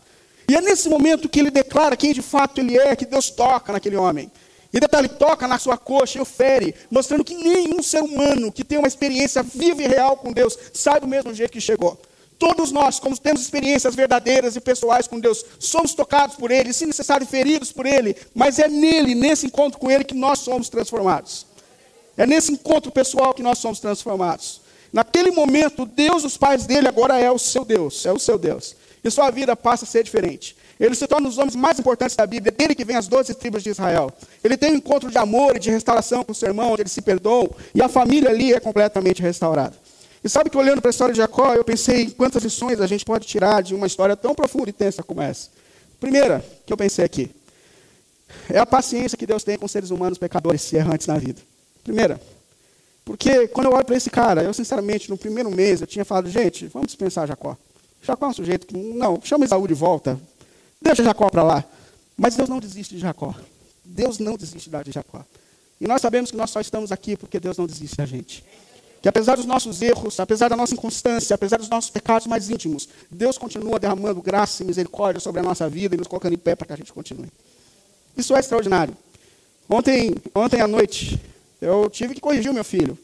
E 0.49 0.57
é 0.57 0.63
nesse 0.63 0.89
momento 0.89 1.29
que 1.29 1.41
ele 1.41 1.51
declara 1.51 1.95
quem 1.95 2.15
de 2.15 2.23
fato 2.23 2.59
ele 2.59 2.79
é, 2.79 2.97
que 2.97 3.05
Deus 3.05 3.29
toca 3.29 3.71
naquele 3.71 3.97
homem. 3.97 4.33
E 4.73 4.81
detalhe, 4.81 5.09
toca 5.09 5.47
na 5.47 5.59
sua 5.59 5.77
coxa 5.77 6.17
e 6.17 6.23
o 6.23 6.25
fere, 6.25 6.75
mostrando 6.91 7.23
que 7.23 7.35
nenhum 7.35 7.83
ser 7.83 8.03
humano 8.03 8.51
que 8.51 8.65
tem 8.65 8.79
uma 8.79 8.89
experiência 8.89 9.43
viva 9.43 9.83
e 9.83 9.87
real 9.87 10.17
com 10.17 10.33
Deus 10.33 10.59
sai 10.73 11.01
do 11.01 11.07
mesmo 11.07 11.35
jeito 11.35 11.53
que 11.53 11.61
chegou. 11.61 12.01
Todos 12.45 12.71
nós, 12.71 13.01
como 13.01 13.17
temos 13.17 13.41
experiências 13.41 13.95
verdadeiras 13.95 14.55
e 14.55 14.61
pessoais 14.61 15.09
com 15.09 15.19
Deus, 15.19 15.43
somos 15.59 15.95
tocados 15.95 16.37
por 16.37 16.51
Ele, 16.51 16.75
se 16.75 16.85
necessário, 16.85 17.27
feridos 17.27 17.73
por 17.73 17.87
Ele, 17.87 18.15
mas 18.35 18.59
é 18.59 18.69
nele, 18.69 19.15
nesse 19.15 19.47
encontro 19.47 19.79
com 19.79 19.91
Ele, 19.91 20.05
que 20.05 20.13
nós 20.13 20.41
somos 20.41 20.69
transformados. 20.69 21.47
É 22.19 22.27
nesse 22.27 22.53
encontro 22.53 22.93
pessoal 22.93 23.33
que 23.33 23.43
nós 23.43 23.57
somos 23.57 23.81
transformados. 23.81 24.61
Naquele 24.93 25.31
momento, 25.31 25.87
Deus, 25.87 26.23
os 26.23 26.37
pais 26.37 26.67
dele, 26.67 26.87
agora 26.87 27.19
é 27.19 27.31
o 27.31 27.39
seu 27.39 27.65
Deus, 27.65 28.05
é 28.05 28.13
o 28.13 28.19
seu 28.19 28.39
Deus. 28.39 28.77
E 29.03 29.11
sua 29.11 29.31
vida 29.31 29.57
passa 29.57 29.87
a 29.87 29.89
ser 29.89 30.05
diferente. 30.05 30.55
Ele 30.79 30.95
se 30.95 31.07
torna 31.07 31.27
um 31.27 31.31
dos 31.31 31.39
homens 31.39 31.57
mais 31.57 31.79
importantes 31.79 32.15
da 32.15 32.27
Bíblia, 32.27 32.53
é 32.55 32.55
dele 32.55 32.75
que 32.75 32.85
vem 32.85 32.97
as 32.97 33.09
doze 33.09 33.33
tribos 33.33 33.63
de 33.63 33.71
Israel. 33.71 34.13
Ele 34.45 34.59
tem 34.59 34.73
um 34.73 34.77
encontro 34.77 35.11
de 35.11 35.17
amor 35.17 35.57
e 35.57 35.61
de 35.61 35.71
restauração 35.71 36.23
com 36.23 36.35
seu 36.35 36.49
irmão, 36.49 36.73
onde 36.73 36.83
eles 36.83 36.93
se 36.93 37.01
perdoam, 37.01 37.49
e 37.75 37.81
a 37.81 37.89
família 37.89 38.29
ali 38.29 38.53
é 38.53 38.61
completamente 38.61 39.23
restaurada. 39.23 39.75
E 40.25 40.29
sabe 40.29 40.49
que 40.49 40.57
olhando 40.57 40.81
para 40.81 40.89
a 40.89 40.91
história 40.91 41.13
de 41.13 41.19
Jacó, 41.19 41.55
eu 41.55 41.63
pensei 41.63 42.05
em 42.05 42.11
quantas 42.11 42.43
lições 42.43 42.81
a 42.81 42.87
gente 42.87 43.05
pode 43.05 43.27
tirar 43.27 43.63
de 43.63 43.75
uma 43.75 43.87
história 43.87 44.17
tão 44.17 44.35
profunda 44.35 44.71
e 44.71 44.73
tensa 44.73 45.03
como 45.03 45.21
essa. 45.21 45.51
Primeira, 46.01 46.45
que 46.67 46.73
eu 46.73 46.77
pensei 46.77 47.05
aqui, 47.05 47.31
é 48.49 48.59
a 48.59 48.65
paciência 48.65 49.19
que 49.19 49.27
Deus 49.27 49.45
tem 49.45 49.59
com 49.59 49.69
seres 49.69 49.91
humanos 49.91 50.17
pecadores 50.17 50.73
e 50.73 50.77
errantes 50.77 51.07
na 51.07 51.19
vida. 51.19 51.41
Primeira, 51.83 52.19
porque 53.05 53.49
quando 53.49 53.67
eu 53.67 53.75
olho 53.75 53.85
para 53.85 53.97
esse 53.97 54.09
cara, 54.09 54.43
eu 54.43 54.55
sinceramente, 54.55 55.11
no 55.11 55.19
primeiro 55.19 55.51
mês, 55.51 55.83
eu 55.83 55.87
tinha 55.87 56.05
falado, 56.05 56.31
gente, 56.31 56.67
vamos 56.69 56.87
dispensar 56.87 57.29
Jacó. 57.29 57.55
Jacó 58.03 58.27
é 58.27 58.29
um 58.31 58.33
sujeito 58.33 58.67
que, 58.67 58.77
não, 58.77 59.21
chama 59.23 59.45
Isaú 59.45 59.69
de 59.69 59.75
volta, 59.75 60.19
Deixa 60.85 61.03
Jacó 61.03 61.31
para 61.31 61.43
lá. 61.43 61.65
Mas 62.15 62.37
Deus 62.37 62.49
não 62.49 62.61
desiste 62.61 62.95
de 62.95 63.01
Jacó. 63.01 63.35
Deus 63.83 64.19
não 64.19 64.37
desiste 64.37 64.69
de 64.69 64.93
Jacó. 64.93 65.25
E 65.81 65.87
nós 65.87 66.03
sabemos 66.03 66.31
que 66.31 66.37
nós 66.37 66.51
só 66.51 66.61
estamos 66.61 66.93
aqui 66.93 67.17
porque 67.17 67.41
Deus 67.41 67.57
não 67.57 67.67
desiste 67.67 67.97
da 67.97 68.05
gente. 68.05 68.45
Que 69.05 69.09
apesar 69.11 69.37
dos 69.37 69.45
nossos 69.45 69.83
erros, 69.83 70.19
apesar 70.19 70.49
da 70.49 70.57
nossa 70.57 70.73
inconstância, 70.73 71.35
apesar 71.35 71.59
dos 71.59 71.69
nossos 71.69 71.91
pecados 71.91 72.27
mais 72.27 72.49
íntimos, 72.49 72.89
Deus 73.11 73.37
continua 73.37 73.79
derramando 73.79 74.23
graça 74.23 74.63
e 74.63 74.67
misericórdia 74.67 75.21
sobre 75.21 75.41
a 75.41 75.45
nossa 75.45 75.69
vida 75.69 75.95
e 75.95 75.99
nos 75.99 76.07
colocando 76.07 76.33
em 76.33 76.39
pé 76.39 76.57
para 76.57 76.69
que 76.69 76.73
a 76.73 76.77
gente 76.77 76.91
continue. 76.91 77.29
Isso 78.17 78.35
é 78.35 78.41
extraordinário. 78.41 78.97
Ontem, 79.69 80.15
ontem 80.35 80.63
à 80.63 80.67
noite, 80.67 81.21
eu 81.61 81.91
tive 81.91 82.15
que 82.15 82.21
corrigir 82.23 82.51
o 82.51 82.55
meu 82.55 82.65
filho. 82.65 82.97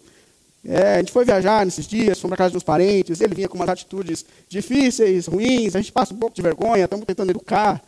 É, 0.64 0.94
a 0.94 0.98
gente 1.00 1.12
foi 1.12 1.26
viajar 1.26 1.66
nesses 1.66 1.86
dias, 1.86 2.18
fomos 2.18 2.34
para 2.34 2.44
casa 2.46 2.54
dos 2.54 2.62
parentes, 2.62 3.20
ele 3.20 3.34
vinha 3.34 3.46
com 3.46 3.56
umas 3.56 3.68
atitudes 3.68 4.24
difíceis, 4.48 5.26
ruins, 5.26 5.76
a 5.76 5.82
gente 5.82 5.92
passa 5.92 6.14
um 6.14 6.16
pouco 6.16 6.34
de 6.34 6.40
vergonha, 6.40 6.84
estamos 6.84 7.04
tentando 7.04 7.28
educar. 7.28 7.78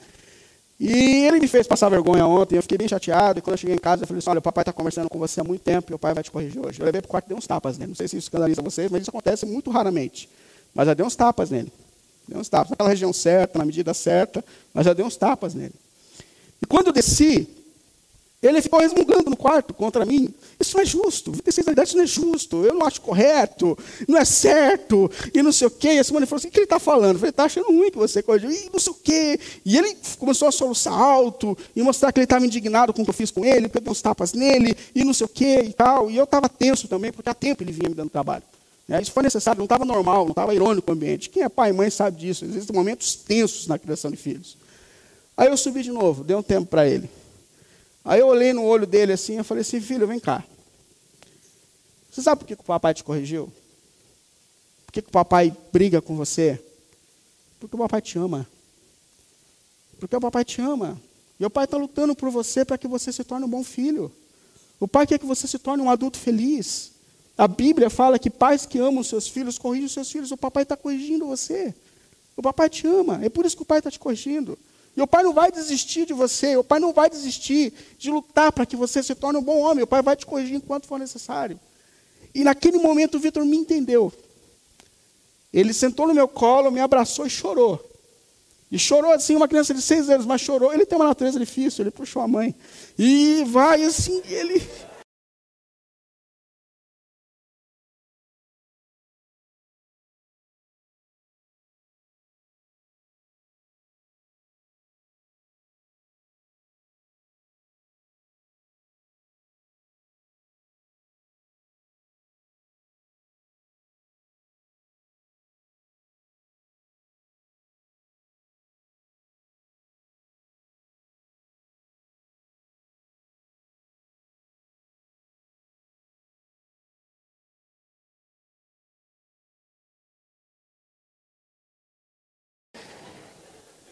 E 0.81 1.27
ele 1.27 1.39
me 1.39 1.47
fez 1.47 1.67
passar 1.67 1.89
vergonha 1.89 2.27
ontem, 2.27 2.57
eu 2.57 2.63
fiquei 2.63 2.77
bem 2.77 2.89
chateado, 2.89 3.39
e 3.39 3.43
quando 3.43 3.55
eu 3.55 3.59
cheguei 3.59 3.77
em 3.77 3.79
casa, 3.79 4.03
eu 4.03 4.07
falei 4.07 4.19
assim, 4.19 4.31
olha, 4.31 4.39
o 4.41 4.43
papai 4.43 4.63
está 4.63 4.73
conversando 4.73 5.09
com 5.09 5.19
você 5.19 5.41
há 5.41 5.45
muito 5.45 5.63
tempo, 5.63 5.93
e 5.93 5.95
o 5.95 5.99
pai 5.99 6.13
vai 6.13 6.23
te 6.23 6.31
corrigir 6.31 6.61
hoje. 6.65 6.81
Eu 6.81 6.87
levei 6.87 7.01
para 7.01 7.09
o 7.09 7.11
quarto 7.11 7.27
e 7.27 7.29
dei 7.29 7.39
uns 7.39 7.47
tapas 7.47 7.79
nele, 7.79 7.91
não 7.91 7.97
sei 7.97 8.09
se 8.09 8.17
isso 8.17 8.27
escandaliza 8.27 8.61
vocês, 8.63 8.91
mas 8.91 9.03
isso 9.03 9.11
acontece 9.11 9.47
muito 9.47 9.71
raramente. 9.71 10.29
Mas 10.75 10.87
já 10.87 10.95
dei 10.95 11.07
uns 11.07 11.15
tapas 11.15 11.51
nele. 11.51 11.73
Dei 12.27 12.39
uns 12.39 12.49
tapas, 12.49 12.71
naquela 12.71 12.89
região 12.89 13.13
certa, 13.13 13.59
na 13.59 13.65
medida 13.65 13.95
certa, 13.95 14.45
mas 14.75 14.85
já 14.85 14.93
dei 14.93 15.05
uns 15.05 15.17
tapas 15.17 15.55
nele. 15.55 15.75
E 16.61 16.67
quando 16.67 16.89
eu 16.89 16.93
desci, 16.93 17.49
ele 18.43 18.61
ficou 18.61 18.81
resmungando 18.81 19.31
no 19.31 19.37
quarto 19.37 19.73
contra 19.73 20.05
mim. 20.05 20.35
Isso 20.59 20.77
não 20.77 20.83
é 20.83 20.85
justo. 20.85 21.31
26 21.31 21.69
anos 21.69 21.89
isso 21.89 21.97
não 21.97 22.05
é 22.05 22.07
justo. 22.07 22.65
Eu 22.65 22.75
não 22.75 22.85
acho 22.85 23.01
correto. 23.01 23.79
Não 24.09 24.19
é 24.19 24.25
certo. 24.25 25.09
E 25.33 25.41
não 25.43 25.53
sei 25.53 25.69
o 25.69 25.71
quê. 25.71 25.93
E 25.95 25.99
a 26.01 26.05
Simone 26.05 26.27
falou 26.27 26.39
assim: 26.39 26.49
o 26.49 26.51
que 26.51 26.59
ele 26.59 26.65
está 26.65 26.81
falando? 26.81 27.13
Eu 27.13 27.19
falei: 27.21 27.31
está 27.31 27.45
achando 27.45 27.69
ruim 27.69 27.91
que 27.91 27.99
você 27.99 28.21
corrigiu. 28.21 28.51
E 28.51 28.69
não 28.73 28.81
sei 28.81 28.93
o 28.93 28.97
quê. 28.97 29.39
E 29.65 29.79
ele 29.79 29.97
começou 30.19 30.49
a 30.49 30.53
soluçar 30.53 30.93
alto 30.93 31.57
e 31.77 31.83
mostrar 31.83 32.11
que 32.11 32.19
ele 32.19 32.25
estava 32.25 32.45
indignado 32.45 32.93
com 32.93 33.03
o 33.03 33.05
que 33.05 33.11
eu 33.11 33.15
fiz 33.15 33.31
com 33.31 33.45
ele, 33.45 33.69
porque 33.69 33.89
eu 33.89 33.93
uns 33.93 34.03
tapas 34.03 34.33
nele 34.33 34.77
e 34.93 35.05
não 35.05 35.15
sei 35.15 35.27
o 35.27 35.29
quê 35.29 35.63
e 35.65 35.73
tal. 35.73 36.11
E 36.11 36.17
eu 36.17 36.25
estava 36.25 36.49
tenso 36.49 36.89
também, 36.89 37.13
porque 37.13 37.31
há 37.31 37.35
tempo 37.35 37.63
ele 37.63 37.71
vinha 37.71 37.89
me 37.89 37.95
dando 37.95 38.11
trabalho. 38.11 38.43
É, 38.89 39.01
isso 39.01 39.13
foi 39.13 39.23
necessário, 39.23 39.59
não 39.59 39.67
estava 39.67 39.85
normal, 39.85 40.25
não 40.25 40.33
estava 40.33 40.53
irônico 40.53 40.91
o 40.91 40.95
ambiente. 40.95 41.31
Quem 41.31 41.45
é 41.45 41.49
pai 41.49 41.71
e 41.71 41.73
mãe 41.73 41.89
sabe 41.91 42.19
disso. 42.19 42.45
Existem 42.45 42.75
momentos 42.75 43.15
tensos 43.15 43.69
na 43.69 43.79
criação 43.79 44.11
de 44.11 44.17
filhos. 44.17 44.57
Aí 45.37 45.49
eu 45.49 45.57
subi 45.57 45.83
de 45.83 45.93
novo, 45.93 46.25
dei 46.25 46.37
um 46.37 46.43
tempo 46.43 46.67
para 46.67 46.89
ele. 46.89 47.09
Aí 48.05 48.21
eu 48.21 48.27
olhei 48.27 48.53
no 48.53 48.65
olho 48.65 48.87
dele 48.87 49.13
assim 49.13 49.39
e 49.39 49.45
falei 49.45 49.63
assim, 49.63 49.81
filho, 49.81 50.07
vem 50.07 50.19
cá. 50.19 50.45
Você 52.11 52.21
sabe 52.23 52.41
por 52.41 52.47
que, 52.47 52.55
o 52.55 52.63
papai 52.65 52.93
te 52.93 53.05
corrigiu? 53.05 53.51
Por 54.85 54.93
que, 54.93 55.03
que 55.03 55.09
o 55.09 55.13
papai 55.13 55.57
briga 55.73 56.03
com 56.03 56.17
você? 56.17 56.63
Porque 57.59 57.75
o 57.75 57.79
papai 57.79 58.03
te 58.03 58.19
ama. 58.19 58.47
Porque 59.99 60.15
o 60.15 60.21
papai 60.21 60.45
te 60.45 60.61
ama. 60.61 61.01
E 61.39 61.47
o 61.47 61.51
pai 61.51 61.65
está 61.65 61.77
lutando 61.77 62.15
por 62.15 62.29
você 62.29 62.65
para 62.65 62.77
que 62.77 62.87
você 62.87 63.13
se 63.13 63.25
torne 63.25 63.47
um 63.47 63.49
bom 63.49 63.65
filho. 63.65 64.13
O 64.79 64.89
pai 64.89 65.07
quer 65.07 65.19
que 65.19 65.25
você 65.25 65.47
se 65.47 65.59
torne 65.59 65.83
um 65.83 65.91
adulto 65.91 66.19
feliz. 66.19 66.93
A 67.39 67.49
Bíblia 67.49 67.89
fala 67.89 68.19
que 68.19 68.29
pais 68.29 68.67
que 68.67 68.79
amam 68.79 69.03
seus 69.03 69.29
filhos 69.29 69.59
corrigem 69.59 69.89
seus 69.89 70.11
filhos. 70.11 70.31
O 70.33 70.37
papai 70.37 70.65
está 70.65 70.77
corrigindo 70.77 71.27
você. 71.27 71.75
O 72.37 72.43
papai 72.43 72.69
te 72.69 72.87
ama. 72.87 73.25
É 73.25 73.29
por 73.29 73.47
isso 73.47 73.57
que 73.57 73.63
o 73.63 73.67
pai 73.67 73.79
está 73.79 73.91
te 73.91 73.99
corrigindo. 73.99 74.59
E 74.97 75.01
o 75.01 75.07
pai 75.07 75.23
não 75.23 75.33
vai 75.33 75.51
desistir 75.51 76.05
de 76.07 76.13
você, 76.13 76.57
o 76.57 76.65
pai 76.65 76.79
não 76.79 76.93
vai 76.93 77.09
desistir 77.09 77.73
de 77.99 78.11
lutar 78.11 78.53
para 78.53 78.67
que 78.67 78.77
você 78.77 79.03
se 79.03 79.15
torne 79.15 79.39
um 79.39 79.43
bom 79.43 79.59
homem, 79.61 79.83
o 79.83 79.87
pai 79.87 80.03
vai 80.03 80.15
te 80.15 80.27
corrigir 80.27 80.57
enquanto 80.57 80.87
for 80.87 80.99
necessário. 80.99 81.59
E 82.35 82.45
naquele 82.45 82.79
momento 82.79 83.17
o 83.17 83.21
Vitor 83.21 83.45
me 83.45 83.57
entendeu. 83.57 84.13
Ele 85.53 85.73
sentou 85.73 86.07
no 86.07 86.15
meu 86.15 86.29
colo, 86.29 86.71
me 86.71 86.81
abraçou 86.81 87.27
e 87.27 87.31
chorou. 87.31 87.83
E 88.71 88.79
chorou 88.79 89.13
assim, 89.13 89.37
uma 89.37 89.49
criança 89.49 89.75
de 89.75 89.83
seis 89.83 90.09
anos, 90.09 90.25
mas 90.25 90.41
chorou. 90.41 90.73
Ele 90.73 90.87
tem 90.87 90.97
uma 90.97 91.07
natureza 91.07 91.39
difícil, 91.39 91.83
ele 91.83 91.91
puxou 91.91 92.23
a 92.23 92.29
mãe. 92.29 92.55
E 92.99 93.45
vai 93.49 93.83
assim, 93.83 94.23
ele 94.27 94.67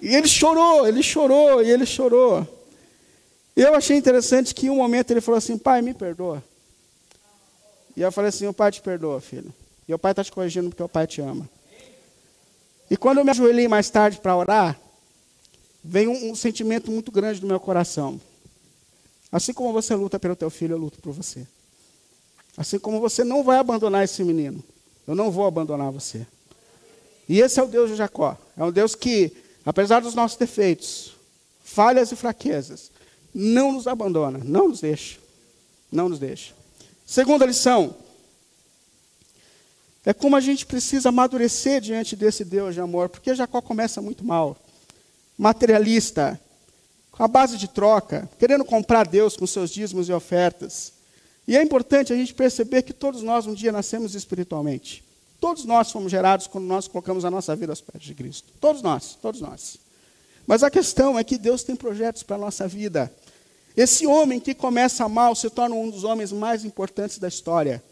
E 0.01 0.15
ele 0.15 0.29
chorou, 0.29 0.87
ele 0.87 1.03
chorou, 1.03 1.63
e 1.63 1.71
ele 1.71 1.85
chorou. 1.85 2.47
Eu 3.55 3.75
achei 3.75 3.97
interessante 3.97 4.55
que 4.55 4.67
em 4.67 4.71
um 4.71 4.77
momento 4.77 5.11
ele 5.11 5.21
falou 5.21 5.39
assim: 5.39 5.59
Pai, 5.59 5.83
me 5.83 5.93
perdoa. 5.93 6.43
E 7.97 8.03
eu 8.03 8.11
falei 8.11 8.31
assim: 8.31 8.47
O 8.47 8.53
pai 8.53 8.73
te 8.73 8.81
perdoa, 8.81 9.21
filho. 9.21 9.53
E 9.87 9.93
o 9.93 9.99
pai 9.99 10.13
está 10.13 10.25
te 10.25 10.33
corrigindo 10.33 10.71
porque 10.71 10.83
o 10.83 10.89
pai 10.89 11.07
te 11.07 11.21
ama. 11.21 11.49
E 12.91 12.97
quando 12.97 13.19
eu 13.19 13.25
me 13.25 13.31
ajoelhei 13.31 13.69
mais 13.69 13.91
tarde 13.91 14.19
para 14.19 14.37
orar, 14.37 14.81
veio 15.83 16.11
um, 16.11 16.31
um 16.31 16.35
sentimento 16.35 16.91
muito 16.91 17.13
grande 17.13 17.41
no 17.41 17.49
meu 17.49 17.61
coração. 17.61 18.21
Assim 19.31 19.53
como 19.53 19.73
você 19.73 19.95
luta 19.95 20.19
pelo 20.19 20.35
teu 20.35 20.51
filho, 20.51 20.75
eu 20.75 20.79
luto 20.79 20.99
por 21.01 21.13
você. 21.13 21.47
Assim 22.57 22.79
como 22.79 23.01
você 23.01 23.23
não 23.23 23.45
vai 23.45 23.59
abandonar 23.59 24.05
esse 24.05 24.25
menino, 24.25 24.63
eu 25.07 25.15
não 25.15 25.31
vou 25.31 25.47
abandonar 25.47 25.91
você. 25.93 26.27
E 27.29 27.41
esse 27.41 27.61
é 27.61 27.63
o 27.63 27.69
Deus 27.69 27.91
de 27.91 27.97
Jacó. 27.97 28.37
É 28.57 28.65
um 28.65 28.73
Deus 28.73 28.97
que, 28.97 29.33
apesar 29.65 30.01
dos 30.01 30.15
nossos 30.15 30.37
defeitos, 30.37 31.13
falhas 31.63 32.13
e 32.13 32.17
fraquezas, 32.17 32.91
não 33.35 33.73
nos 33.73 33.87
abandona, 33.87 34.41
não 34.45 34.69
nos 34.69 34.81
deixa. 34.81 35.19
Não 35.91 36.09
nos 36.09 36.19
deixa. 36.19 36.55
Segunda 37.05 37.45
lição. 37.45 37.95
É 40.05 40.15
como 40.15 40.37
a 40.37 40.41
gente 40.41 40.65
precisa 40.65 41.11
amadurecer 41.11 41.81
diante 41.81 42.17
desse 42.17 42.45
Deus 42.45 42.75
de 42.75 42.81
amor, 42.81 43.09
porque 43.09 43.35
Jacó 43.35 43.61
começa 43.61 44.01
muito 44.01 44.25
mal. 44.25 44.57
Materialista, 45.37 46.41
com 47.11 47.23
a 47.23 47.29
base 47.29 47.59
de 47.59 47.69
troca, 47.69 48.29
querendo 48.39 48.65
comprar 48.65 49.07
Deus 49.07 49.37
com 49.37 49.47
seus 49.47 49.71
dízimos 49.71 50.09
e 50.09 50.13
ofertas. 50.13 50.93
E 51.47 51.57
é 51.57 51.63
importante 51.63 52.13
a 52.13 52.17
gente 52.17 52.33
perceber 52.33 52.83
que 52.83 52.93
todos 52.93 53.23
nós 53.23 53.47
um 53.47 53.55
dia 53.55 53.73
nascemos 53.73 54.15
espiritualmente. 54.15 55.05
Todos 55.41 55.65
nós 55.65 55.91
fomos 55.91 56.11
gerados 56.11 56.47
quando 56.47 56.67
nós 56.67 56.87
colocamos 56.87 57.25
a 57.25 57.31
nossa 57.31 57.57
vida 57.57 57.73
aos 57.73 57.81
pés 57.81 58.05
de 58.05 58.15
Cristo. 58.15 58.53
Todos 58.61 58.83
nós, 58.83 59.17
todos 59.21 59.41
nós. 59.41 59.79
Mas 60.47 60.63
a 60.63 60.71
questão 60.71 61.19
é 61.19 61.25
que 61.25 61.39
Deus 61.39 61.63
tem 61.65 61.75
projetos 61.75 62.23
para 62.23 62.37
a 62.37 62.39
nossa 62.39 62.69
vida. 62.69 63.11
Esse 63.77 64.07
homem 64.07 64.39
que 64.39 64.55
começa 64.55 65.09
mal 65.09 65.35
se 65.35 65.49
torna 65.49 65.75
um 65.75 65.89
dos 65.89 66.05
homens 66.05 66.31
mais 66.31 66.65
importantes 66.65 67.19
da 67.19 67.29
história. 67.29 67.83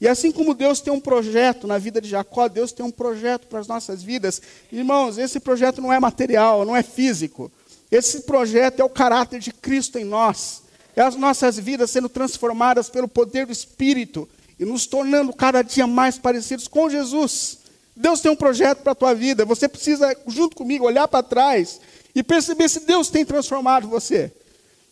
E 0.00 0.08
assim 0.08 0.32
como 0.32 0.54
Deus 0.54 0.80
tem 0.80 0.92
um 0.92 1.00
projeto 1.00 1.66
na 1.66 1.78
vida 1.78 2.00
de 2.00 2.08
Jacó, 2.08 2.48
Deus 2.48 2.72
tem 2.72 2.84
um 2.84 2.90
projeto 2.90 3.46
para 3.46 3.60
as 3.60 3.68
nossas 3.68 4.02
vidas. 4.02 4.40
Irmãos, 4.72 5.18
esse 5.18 5.38
projeto 5.38 5.80
não 5.80 5.92
é 5.92 6.00
material, 6.00 6.64
não 6.64 6.74
é 6.74 6.82
físico. 6.82 7.50
Esse 7.90 8.22
projeto 8.22 8.80
é 8.80 8.84
o 8.84 8.88
caráter 8.88 9.38
de 9.38 9.52
Cristo 9.52 9.98
em 9.98 10.04
nós. 10.04 10.62
É 10.96 11.02
as 11.02 11.14
nossas 11.14 11.58
vidas 11.58 11.90
sendo 11.90 12.08
transformadas 12.08 12.88
pelo 12.88 13.06
poder 13.06 13.46
do 13.46 13.52
Espírito 13.52 14.28
e 14.58 14.64
nos 14.64 14.86
tornando 14.86 15.32
cada 15.32 15.62
dia 15.62 15.86
mais 15.86 16.18
parecidos 16.18 16.66
com 16.66 16.90
Jesus. 16.90 17.58
Deus 17.94 18.20
tem 18.20 18.30
um 18.30 18.36
projeto 18.36 18.78
para 18.82 18.92
a 18.92 18.94
tua 18.94 19.14
vida. 19.14 19.44
Você 19.44 19.68
precisa, 19.68 20.16
junto 20.26 20.56
comigo, 20.56 20.84
olhar 20.84 21.08
para 21.08 21.22
trás 21.22 21.80
e 22.14 22.22
perceber 22.22 22.68
se 22.68 22.80
Deus 22.80 23.08
tem 23.08 23.24
transformado 23.24 23.88
você. 23.88 24.32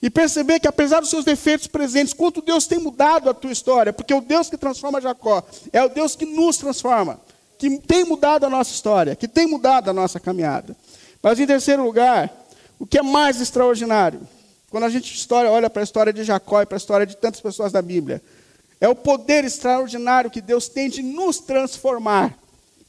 E 0.02 0.10
perceber 0.10 0.60
que, 0.60 0.68
apesar 0.68 1.00
dos 1.00 1.10
seus 1.10 1.24
defeitos 1.24 1.66
presentes, 1.66 2.12
quanto 2.12 2.42
Deus 2.42 2.66
tem 2.66 2.78
mudado 2.78 3.30
a 3.30 3.34
tua 3.34 3.50
história, 3.50 3.92
porque 3.92 4.12
o 4.12 4.20
Deus 4.20 4.50
que 4.50 4.56
transforma 4.56 5.00
Jacó 5.00 5.42
é 5.72 5.82
o 5.82 5.88
Deus 5.88 6.14
que 6.14 6.26
nos 6.26 6.58
transforma, 6.58 7.20
que 7.58 7.78
tem 7.78 8.04
mudado 8.04 8.44
a 8.44 8.50
nossa 8.50 8.72
história, 8.72 9.16
que 9.16 9.26
tem 9.26 9.46
mudado 9.46 9.88
a 9.88 9.92
nossa 9.92 10.20
caminhada. 10.20 10.76
Mas, 11.22 11.40
em 11.40 11.46
terceiro 11.46 11.82
lugar, 11.82 12.30
o 12.78 12.86
que 12.86 12.98
é 12.98 13.02
mais 13.02 13.40
extraordinário, 13.40 14.20
quando 14.68 14.84
a 14.84 14.90
gente 14.90 15.14
história, 15.14 15.50
olha 15.50 15.70
para 15.70 15.82
a 15.82 15.84
história 15.84 16.12
de 16.12 16.22
Jacó 16.22 16.60
e 16.60 16.66
para 16.66 16.76
a 16.76 16.78
história 16.78 17.06
de 17.06 17.16
tantas 17.16 17.40
pessoas 17.40 17.72
da 17.72 17.80
Bíblia, 17.80 18.22
é 18.80 18.88
o 18.88 18.94
poder 18.94 19.44
extraordinário 19.44 20.30
que 20.30 20.40
Deus 20.40 20.68
tem 20.68 20.88
de 20.88 21.02
nos 21.02 21.38
transformar. 21.38 22.36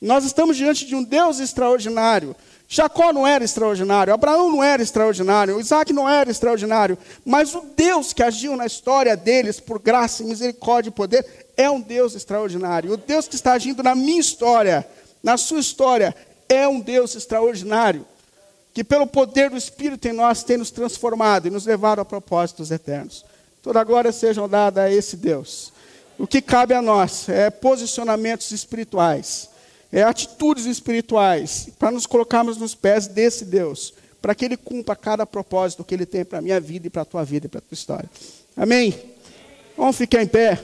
Nós 0.02 0.26
estamos 0.26 0.58
diante 0.58 0.86
de 0.86 0.96
um 0.96 1.04
Deus 1.04 1.40
extraordinário, 1.40 2.36
Jacó 2.70 3.14
não 3.14 3.26
era 3.26 3.46
extraordinário, 3.46 4.14
Abraão 4.14 4.52
não 4.52 4.62
era 4.62 4.84
extraordinário, 4.84 5.60
Isaac 5.60 5.94
não 5.94 6.08
era 6.08 6.30
extraordinário, 6.30 6.98
mas 7.24 7.56
o 7.56 7.62
Deus 7.76 8.12
que 8.12 8.22
agiu 8.22 8.58
na 8.58 8.66
história 8.66 9.16
deles 9.16 9.60
por 9.60 9.80
graça, 9.80 10.24
misericórdia 10.24 10.90
e 10.90 10.94
poder 10.94 11.26
é 11.56 11.70
um 11.72 11.80
Deus 11.80 12.14
extraordinário. 12.14 12.92
O 12.92 12.98
Deus 12.98 13.26
que 13.26 13.36
está 13.36 13.54
agindo 13.54 13.82
na 13.82 13.96
minha 13.96 14.20
história, 14.20 14.86
na 15.24 15.38
sua 15.38 15.62
história, 15.62 16.14
é 16.50 16.68
um 16.68 16.82
Deus 16.82 17.16
extraordinário, 17.16 18.06
que 18.74 18.84
pelo 18.84 19.08
poder 19.08 19.50
do 19.50 19.58
Espírito 19.58 20.06
em 20.10 20.14
nós 20.14 20.44
tem 20.44 20.58
nos 20.58 20.70
transformado 20.70 21.48
e 21.48 21.50
nos 21.50 21.66
levado 21.66 22.00
a 22.00 22.06
propósitos 22.06 22.70
eternos. 22.70 23.26
Toda 23.64 23.84
glória 23.84 24.12
seja 24.12 24.46
dada 24.46 24.84
a 24.84 24.92
esse 24.92 25.16
Deus. 25.16 25.72
O 26.18 26.26
que 26.26 26.42
cabe 26.42 26.74
a 26.74 26.82
nós 26.82 27.30
é 27.30 27.50
posicionamentos 27.50 28.52
espirituais 28.52 29.50
é, 29.92 30.04
atitudes 30.04 30.66
espirituais, 30.66 31.70
para 31.80 31.92
nos 31.92 32.06
colocarmos 32.06 32.58
nos 32.58 32.76
pés 32.76 33.08
desse 33.08 33.46
Deus, 33.46 33.94
para 34.22 34.36
que 34.36 34.46
Ele 34.46 34.58
cumpra 34.58 34.96
cada 34.96 35.26
propósito 35.26 35.84
que 35.84 35.94
Ele 35.94 36.06
tem 36.06 36.26
para 36.26 36.40
a 36.40 36.42
minha 36.42 36.60
vida 36.60 36.88
e 36.88 36.90
para 36.90 37.04
a 37.04 37.06
tua 37.06 37.24
vida 37.24 37.46
e 37.46 37.50
para 37.50 37.60
a 37.60 37.62
tua 37.62 37.74
história. 37.74 38.10
Amém? 38.56 38.98
Vamos 39.78 39.96
ficar 39.96 40.22
em 40.22 40.28
pé. 40.28 40.62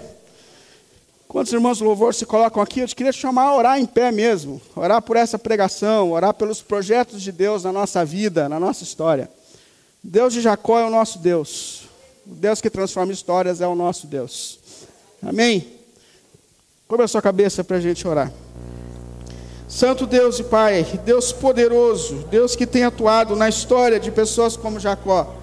Quantos 1.28 1.52
irmãos 1.52 1.80
do 1.80 1.86
louvor 1.86 2.14
se 2.14 2.26
colocam 2.26 2.62
aqui? 2.62 2.82
Eu 2.82 2.88
te 2.88 2.96
queria 2.96 3.12
chamar 3.12 3.44
a 3.46 3.56
orar 3.56 3.80
em 3.80 3.86
pé 3.86 4.12
mesmo, 4.12 4.62
orar 4.76 5.02
por 5.02 5.16
essa 5.16 5.40
pregação, 5.40 6.12
orar 6.12 6.34
pelos 6.34 6.62
projetos 6.62 7.22
de 7.22 7.32
Deus 7.32 7.64
na 7.64 7.72
nossa 7.72 8.06
vida, 8.06 8.48
na 8.48 8.60
nossa 8.60 8.84
história. 8.84 9.30
Deus 10.04 10.34
de 10.34 10.42
Jacó 10.42 10.80
é 10.80 10.86
o 10.86 10.92
nosso 10.92 11.18
Deus. 11.18 11.84
O 12.28 12.36
Deus 12.36 12.62
que 12.62 12.70
transforma 12.70 13.12
histórias 13.12 13.62
é 13.62 13.68
o 13.68 13.74
nosso 13.74 14.06
Deus. 14.06 14.60
Amém? 15.26 15.66
Cobre 16.88 17.06
a 17.06 17.08
sua 17.08 17.22
cabeça 17.22 17.64
para 17.64 17.78
a 17.78 17.80
gente 17.80 18.06
orar. 18.08 18.32
Santo 19.68 20.06
Deus 20.06 20.38
e 20.38 20.44
Pai, 20.44 20.86
Deus 21.06 21.32
poderoso, 21.32 22.26
Deus 22.30 22.56
que 22.56 22.68
tem 22.68 22.84
atuado 22.84 23.36
na 23.36 23.48
história 23.48 24.00
de 24.00 24.12
pessoas 24.12 24.56
como 24.56 24.80
Jacó 24.80 25.34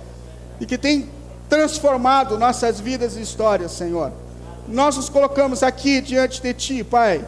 e 0.60 0.66
que 0.66 0.78
tem 0.78 1.08
transformado 1.48 2.38
nossas 2.38 2.78
vidas 2.78 3.16
e 3.16 3.22
histórias, 3.22 3.72
Senhor. 3.72 4.12
Nós 4.68 4.96
nos 4.96 5.08
colocamos 5.08 5.62
aqui 5.62 6.00
diante 6.00 6.40
de 6.40 6.54
Ti, 6.54 6.84
Pai, 6.84 7.26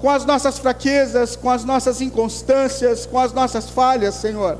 com 0.00 0.08
as 0.08 0.24
nossas 0.24 0.58
fraquezas, 0.58 1.36
com 1.36 1.50
as 1.50 1.64
nossas 1.64 2.00
inconstâncias, 2.00 3.04
com 3.04 3.18
as 3.18 3.32
nossas 3.32 3.68
falhas, 3.68 4.14
Senhor. 4.14 4.56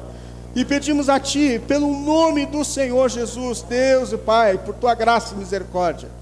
E 0.54 0.64
pedimos 0.64 1.08
a 1.08 1.18
Ti, 1.18 1.62
pelo 1.66 1.96
nome 1.96 2.44
do 2.44 2.64
Senhor 2.64 3.08
Jesus, 3.08 3.62
Deus 3.62 4.12
e 4.12 4.18
Pai, 4.18 4.58
por 4.58 4.74
Tua 4.74 4.94
graça 4.94 5.34
e 5.34 5.38
misericórdia 5.38 6.19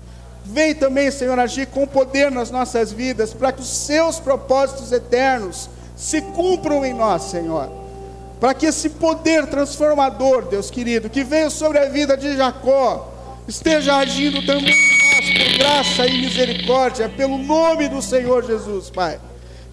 Vem 0.50 0.74
também, 0.74 1.10
Senhor, 1.10 1.38
agir 1.38 1.66
com 1.66 1.86
poder 1.86 2.30
nas 2.30 2.50
nossas 2.50 2.90
vidas, 2.90 3.34
para 3.34 3.52
que 3.52 3.60
os 3.60 3.68
seus 3.68 4.18
propósitos 4.18 4.92
eternos 4.92 5.68
se 5.94 6.22
cumpram 6.22 6.86
em 6.86 6.94
nós, 6.94 7.24
Senhor. 7.24 7.70
Para 8.40 8.54
que 8.54 8.64
esse 8.64 8.88
poder 8.88 9.46
transformador, 9.46 10.46
Deus 10.46 10.70
querido, 10.70 11.10
que 11.10 11.22
veio 11.22 11.50
sobre 11.50 11.78
a 11.78 11.90
vida 11.90 12.16
de 12.16 12.34
Jacó, 12.34 13.12
esteja 13.46 13.96
agindo 13.96 14.40
também 14.46 14.72
em 14.72 15.36
nós 15.36 15.50
por 15.50 15.58
graça 15.58 16.06
e 16.06 16.22
misericórdia, 16.22 17.10
pelo 17.10 17.36
nome 17.36 17.86
do 17.86 18.00
Senhor 18.00 18.42
Jesus, 18.42 18.88
Pai. 18.88 19.20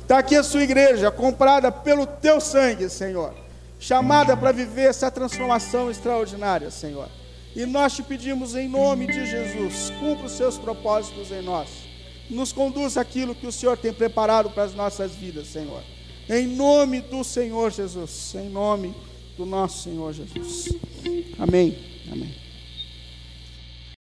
Está 0.02 0.18
aqui 0.18 0.36
a 0.36 0.44
sua 0.44 0.64
igreja, 0.64 1.10
comprada 1.10 1.72
pelo 1.72 2.06
teu 2.06 2.42
sangue, 2.42 2.90
Senhor, 2.90 3.34
chamada 3.80 4.36
para 4.36 4.52
viver 4.52 4.90
essa 4.90 5.10
transformação 5.10 5.90
extraordinária, 5.90 6.70
Senhor. 6.70 7.08
E 7.56 7.66
nós 7.66 7.96
te 7.96 8.04
pedimos 8.04 8.54
em 8.56 8.68
nome 8.68 9.08
de 9.08 9.26
Jesus, 9.26 9.90
cumpra 10.00 10.26
os 10.26 10.34
seus 10.34 10.58
propósitos 10.58 11.32
em 11.32 11.42
nós. 11.42 11.70
Nos 12.30 12.52
conduz 12.52 12.98
aquilo 12.98 13.34
que 13.34 13.48
o 13.48 13.52
Senhor 13.52 13.78
tem 13.78 13.94
preparado 13.94 14.50
para 14.50 14.64
as 14.64 14.74
nossas 14.74 15.16
vidas, 15.16 15.48
Senhor. 15.48 15.82
Em 16.30 16.48
nome 16.48 17.02
do 17.02 17.24
Senhor 17.24 17.72
Jesus, 17.72 18.34
em 18.36 18.50
nome 18.50 18.94
do 19.38 19.46
nosso 19.46 19.84
Senhor 19.84 20.12
Jesus. 20.12 20.70
Amém. 21.40 21.78
Amém. 22.12 22.45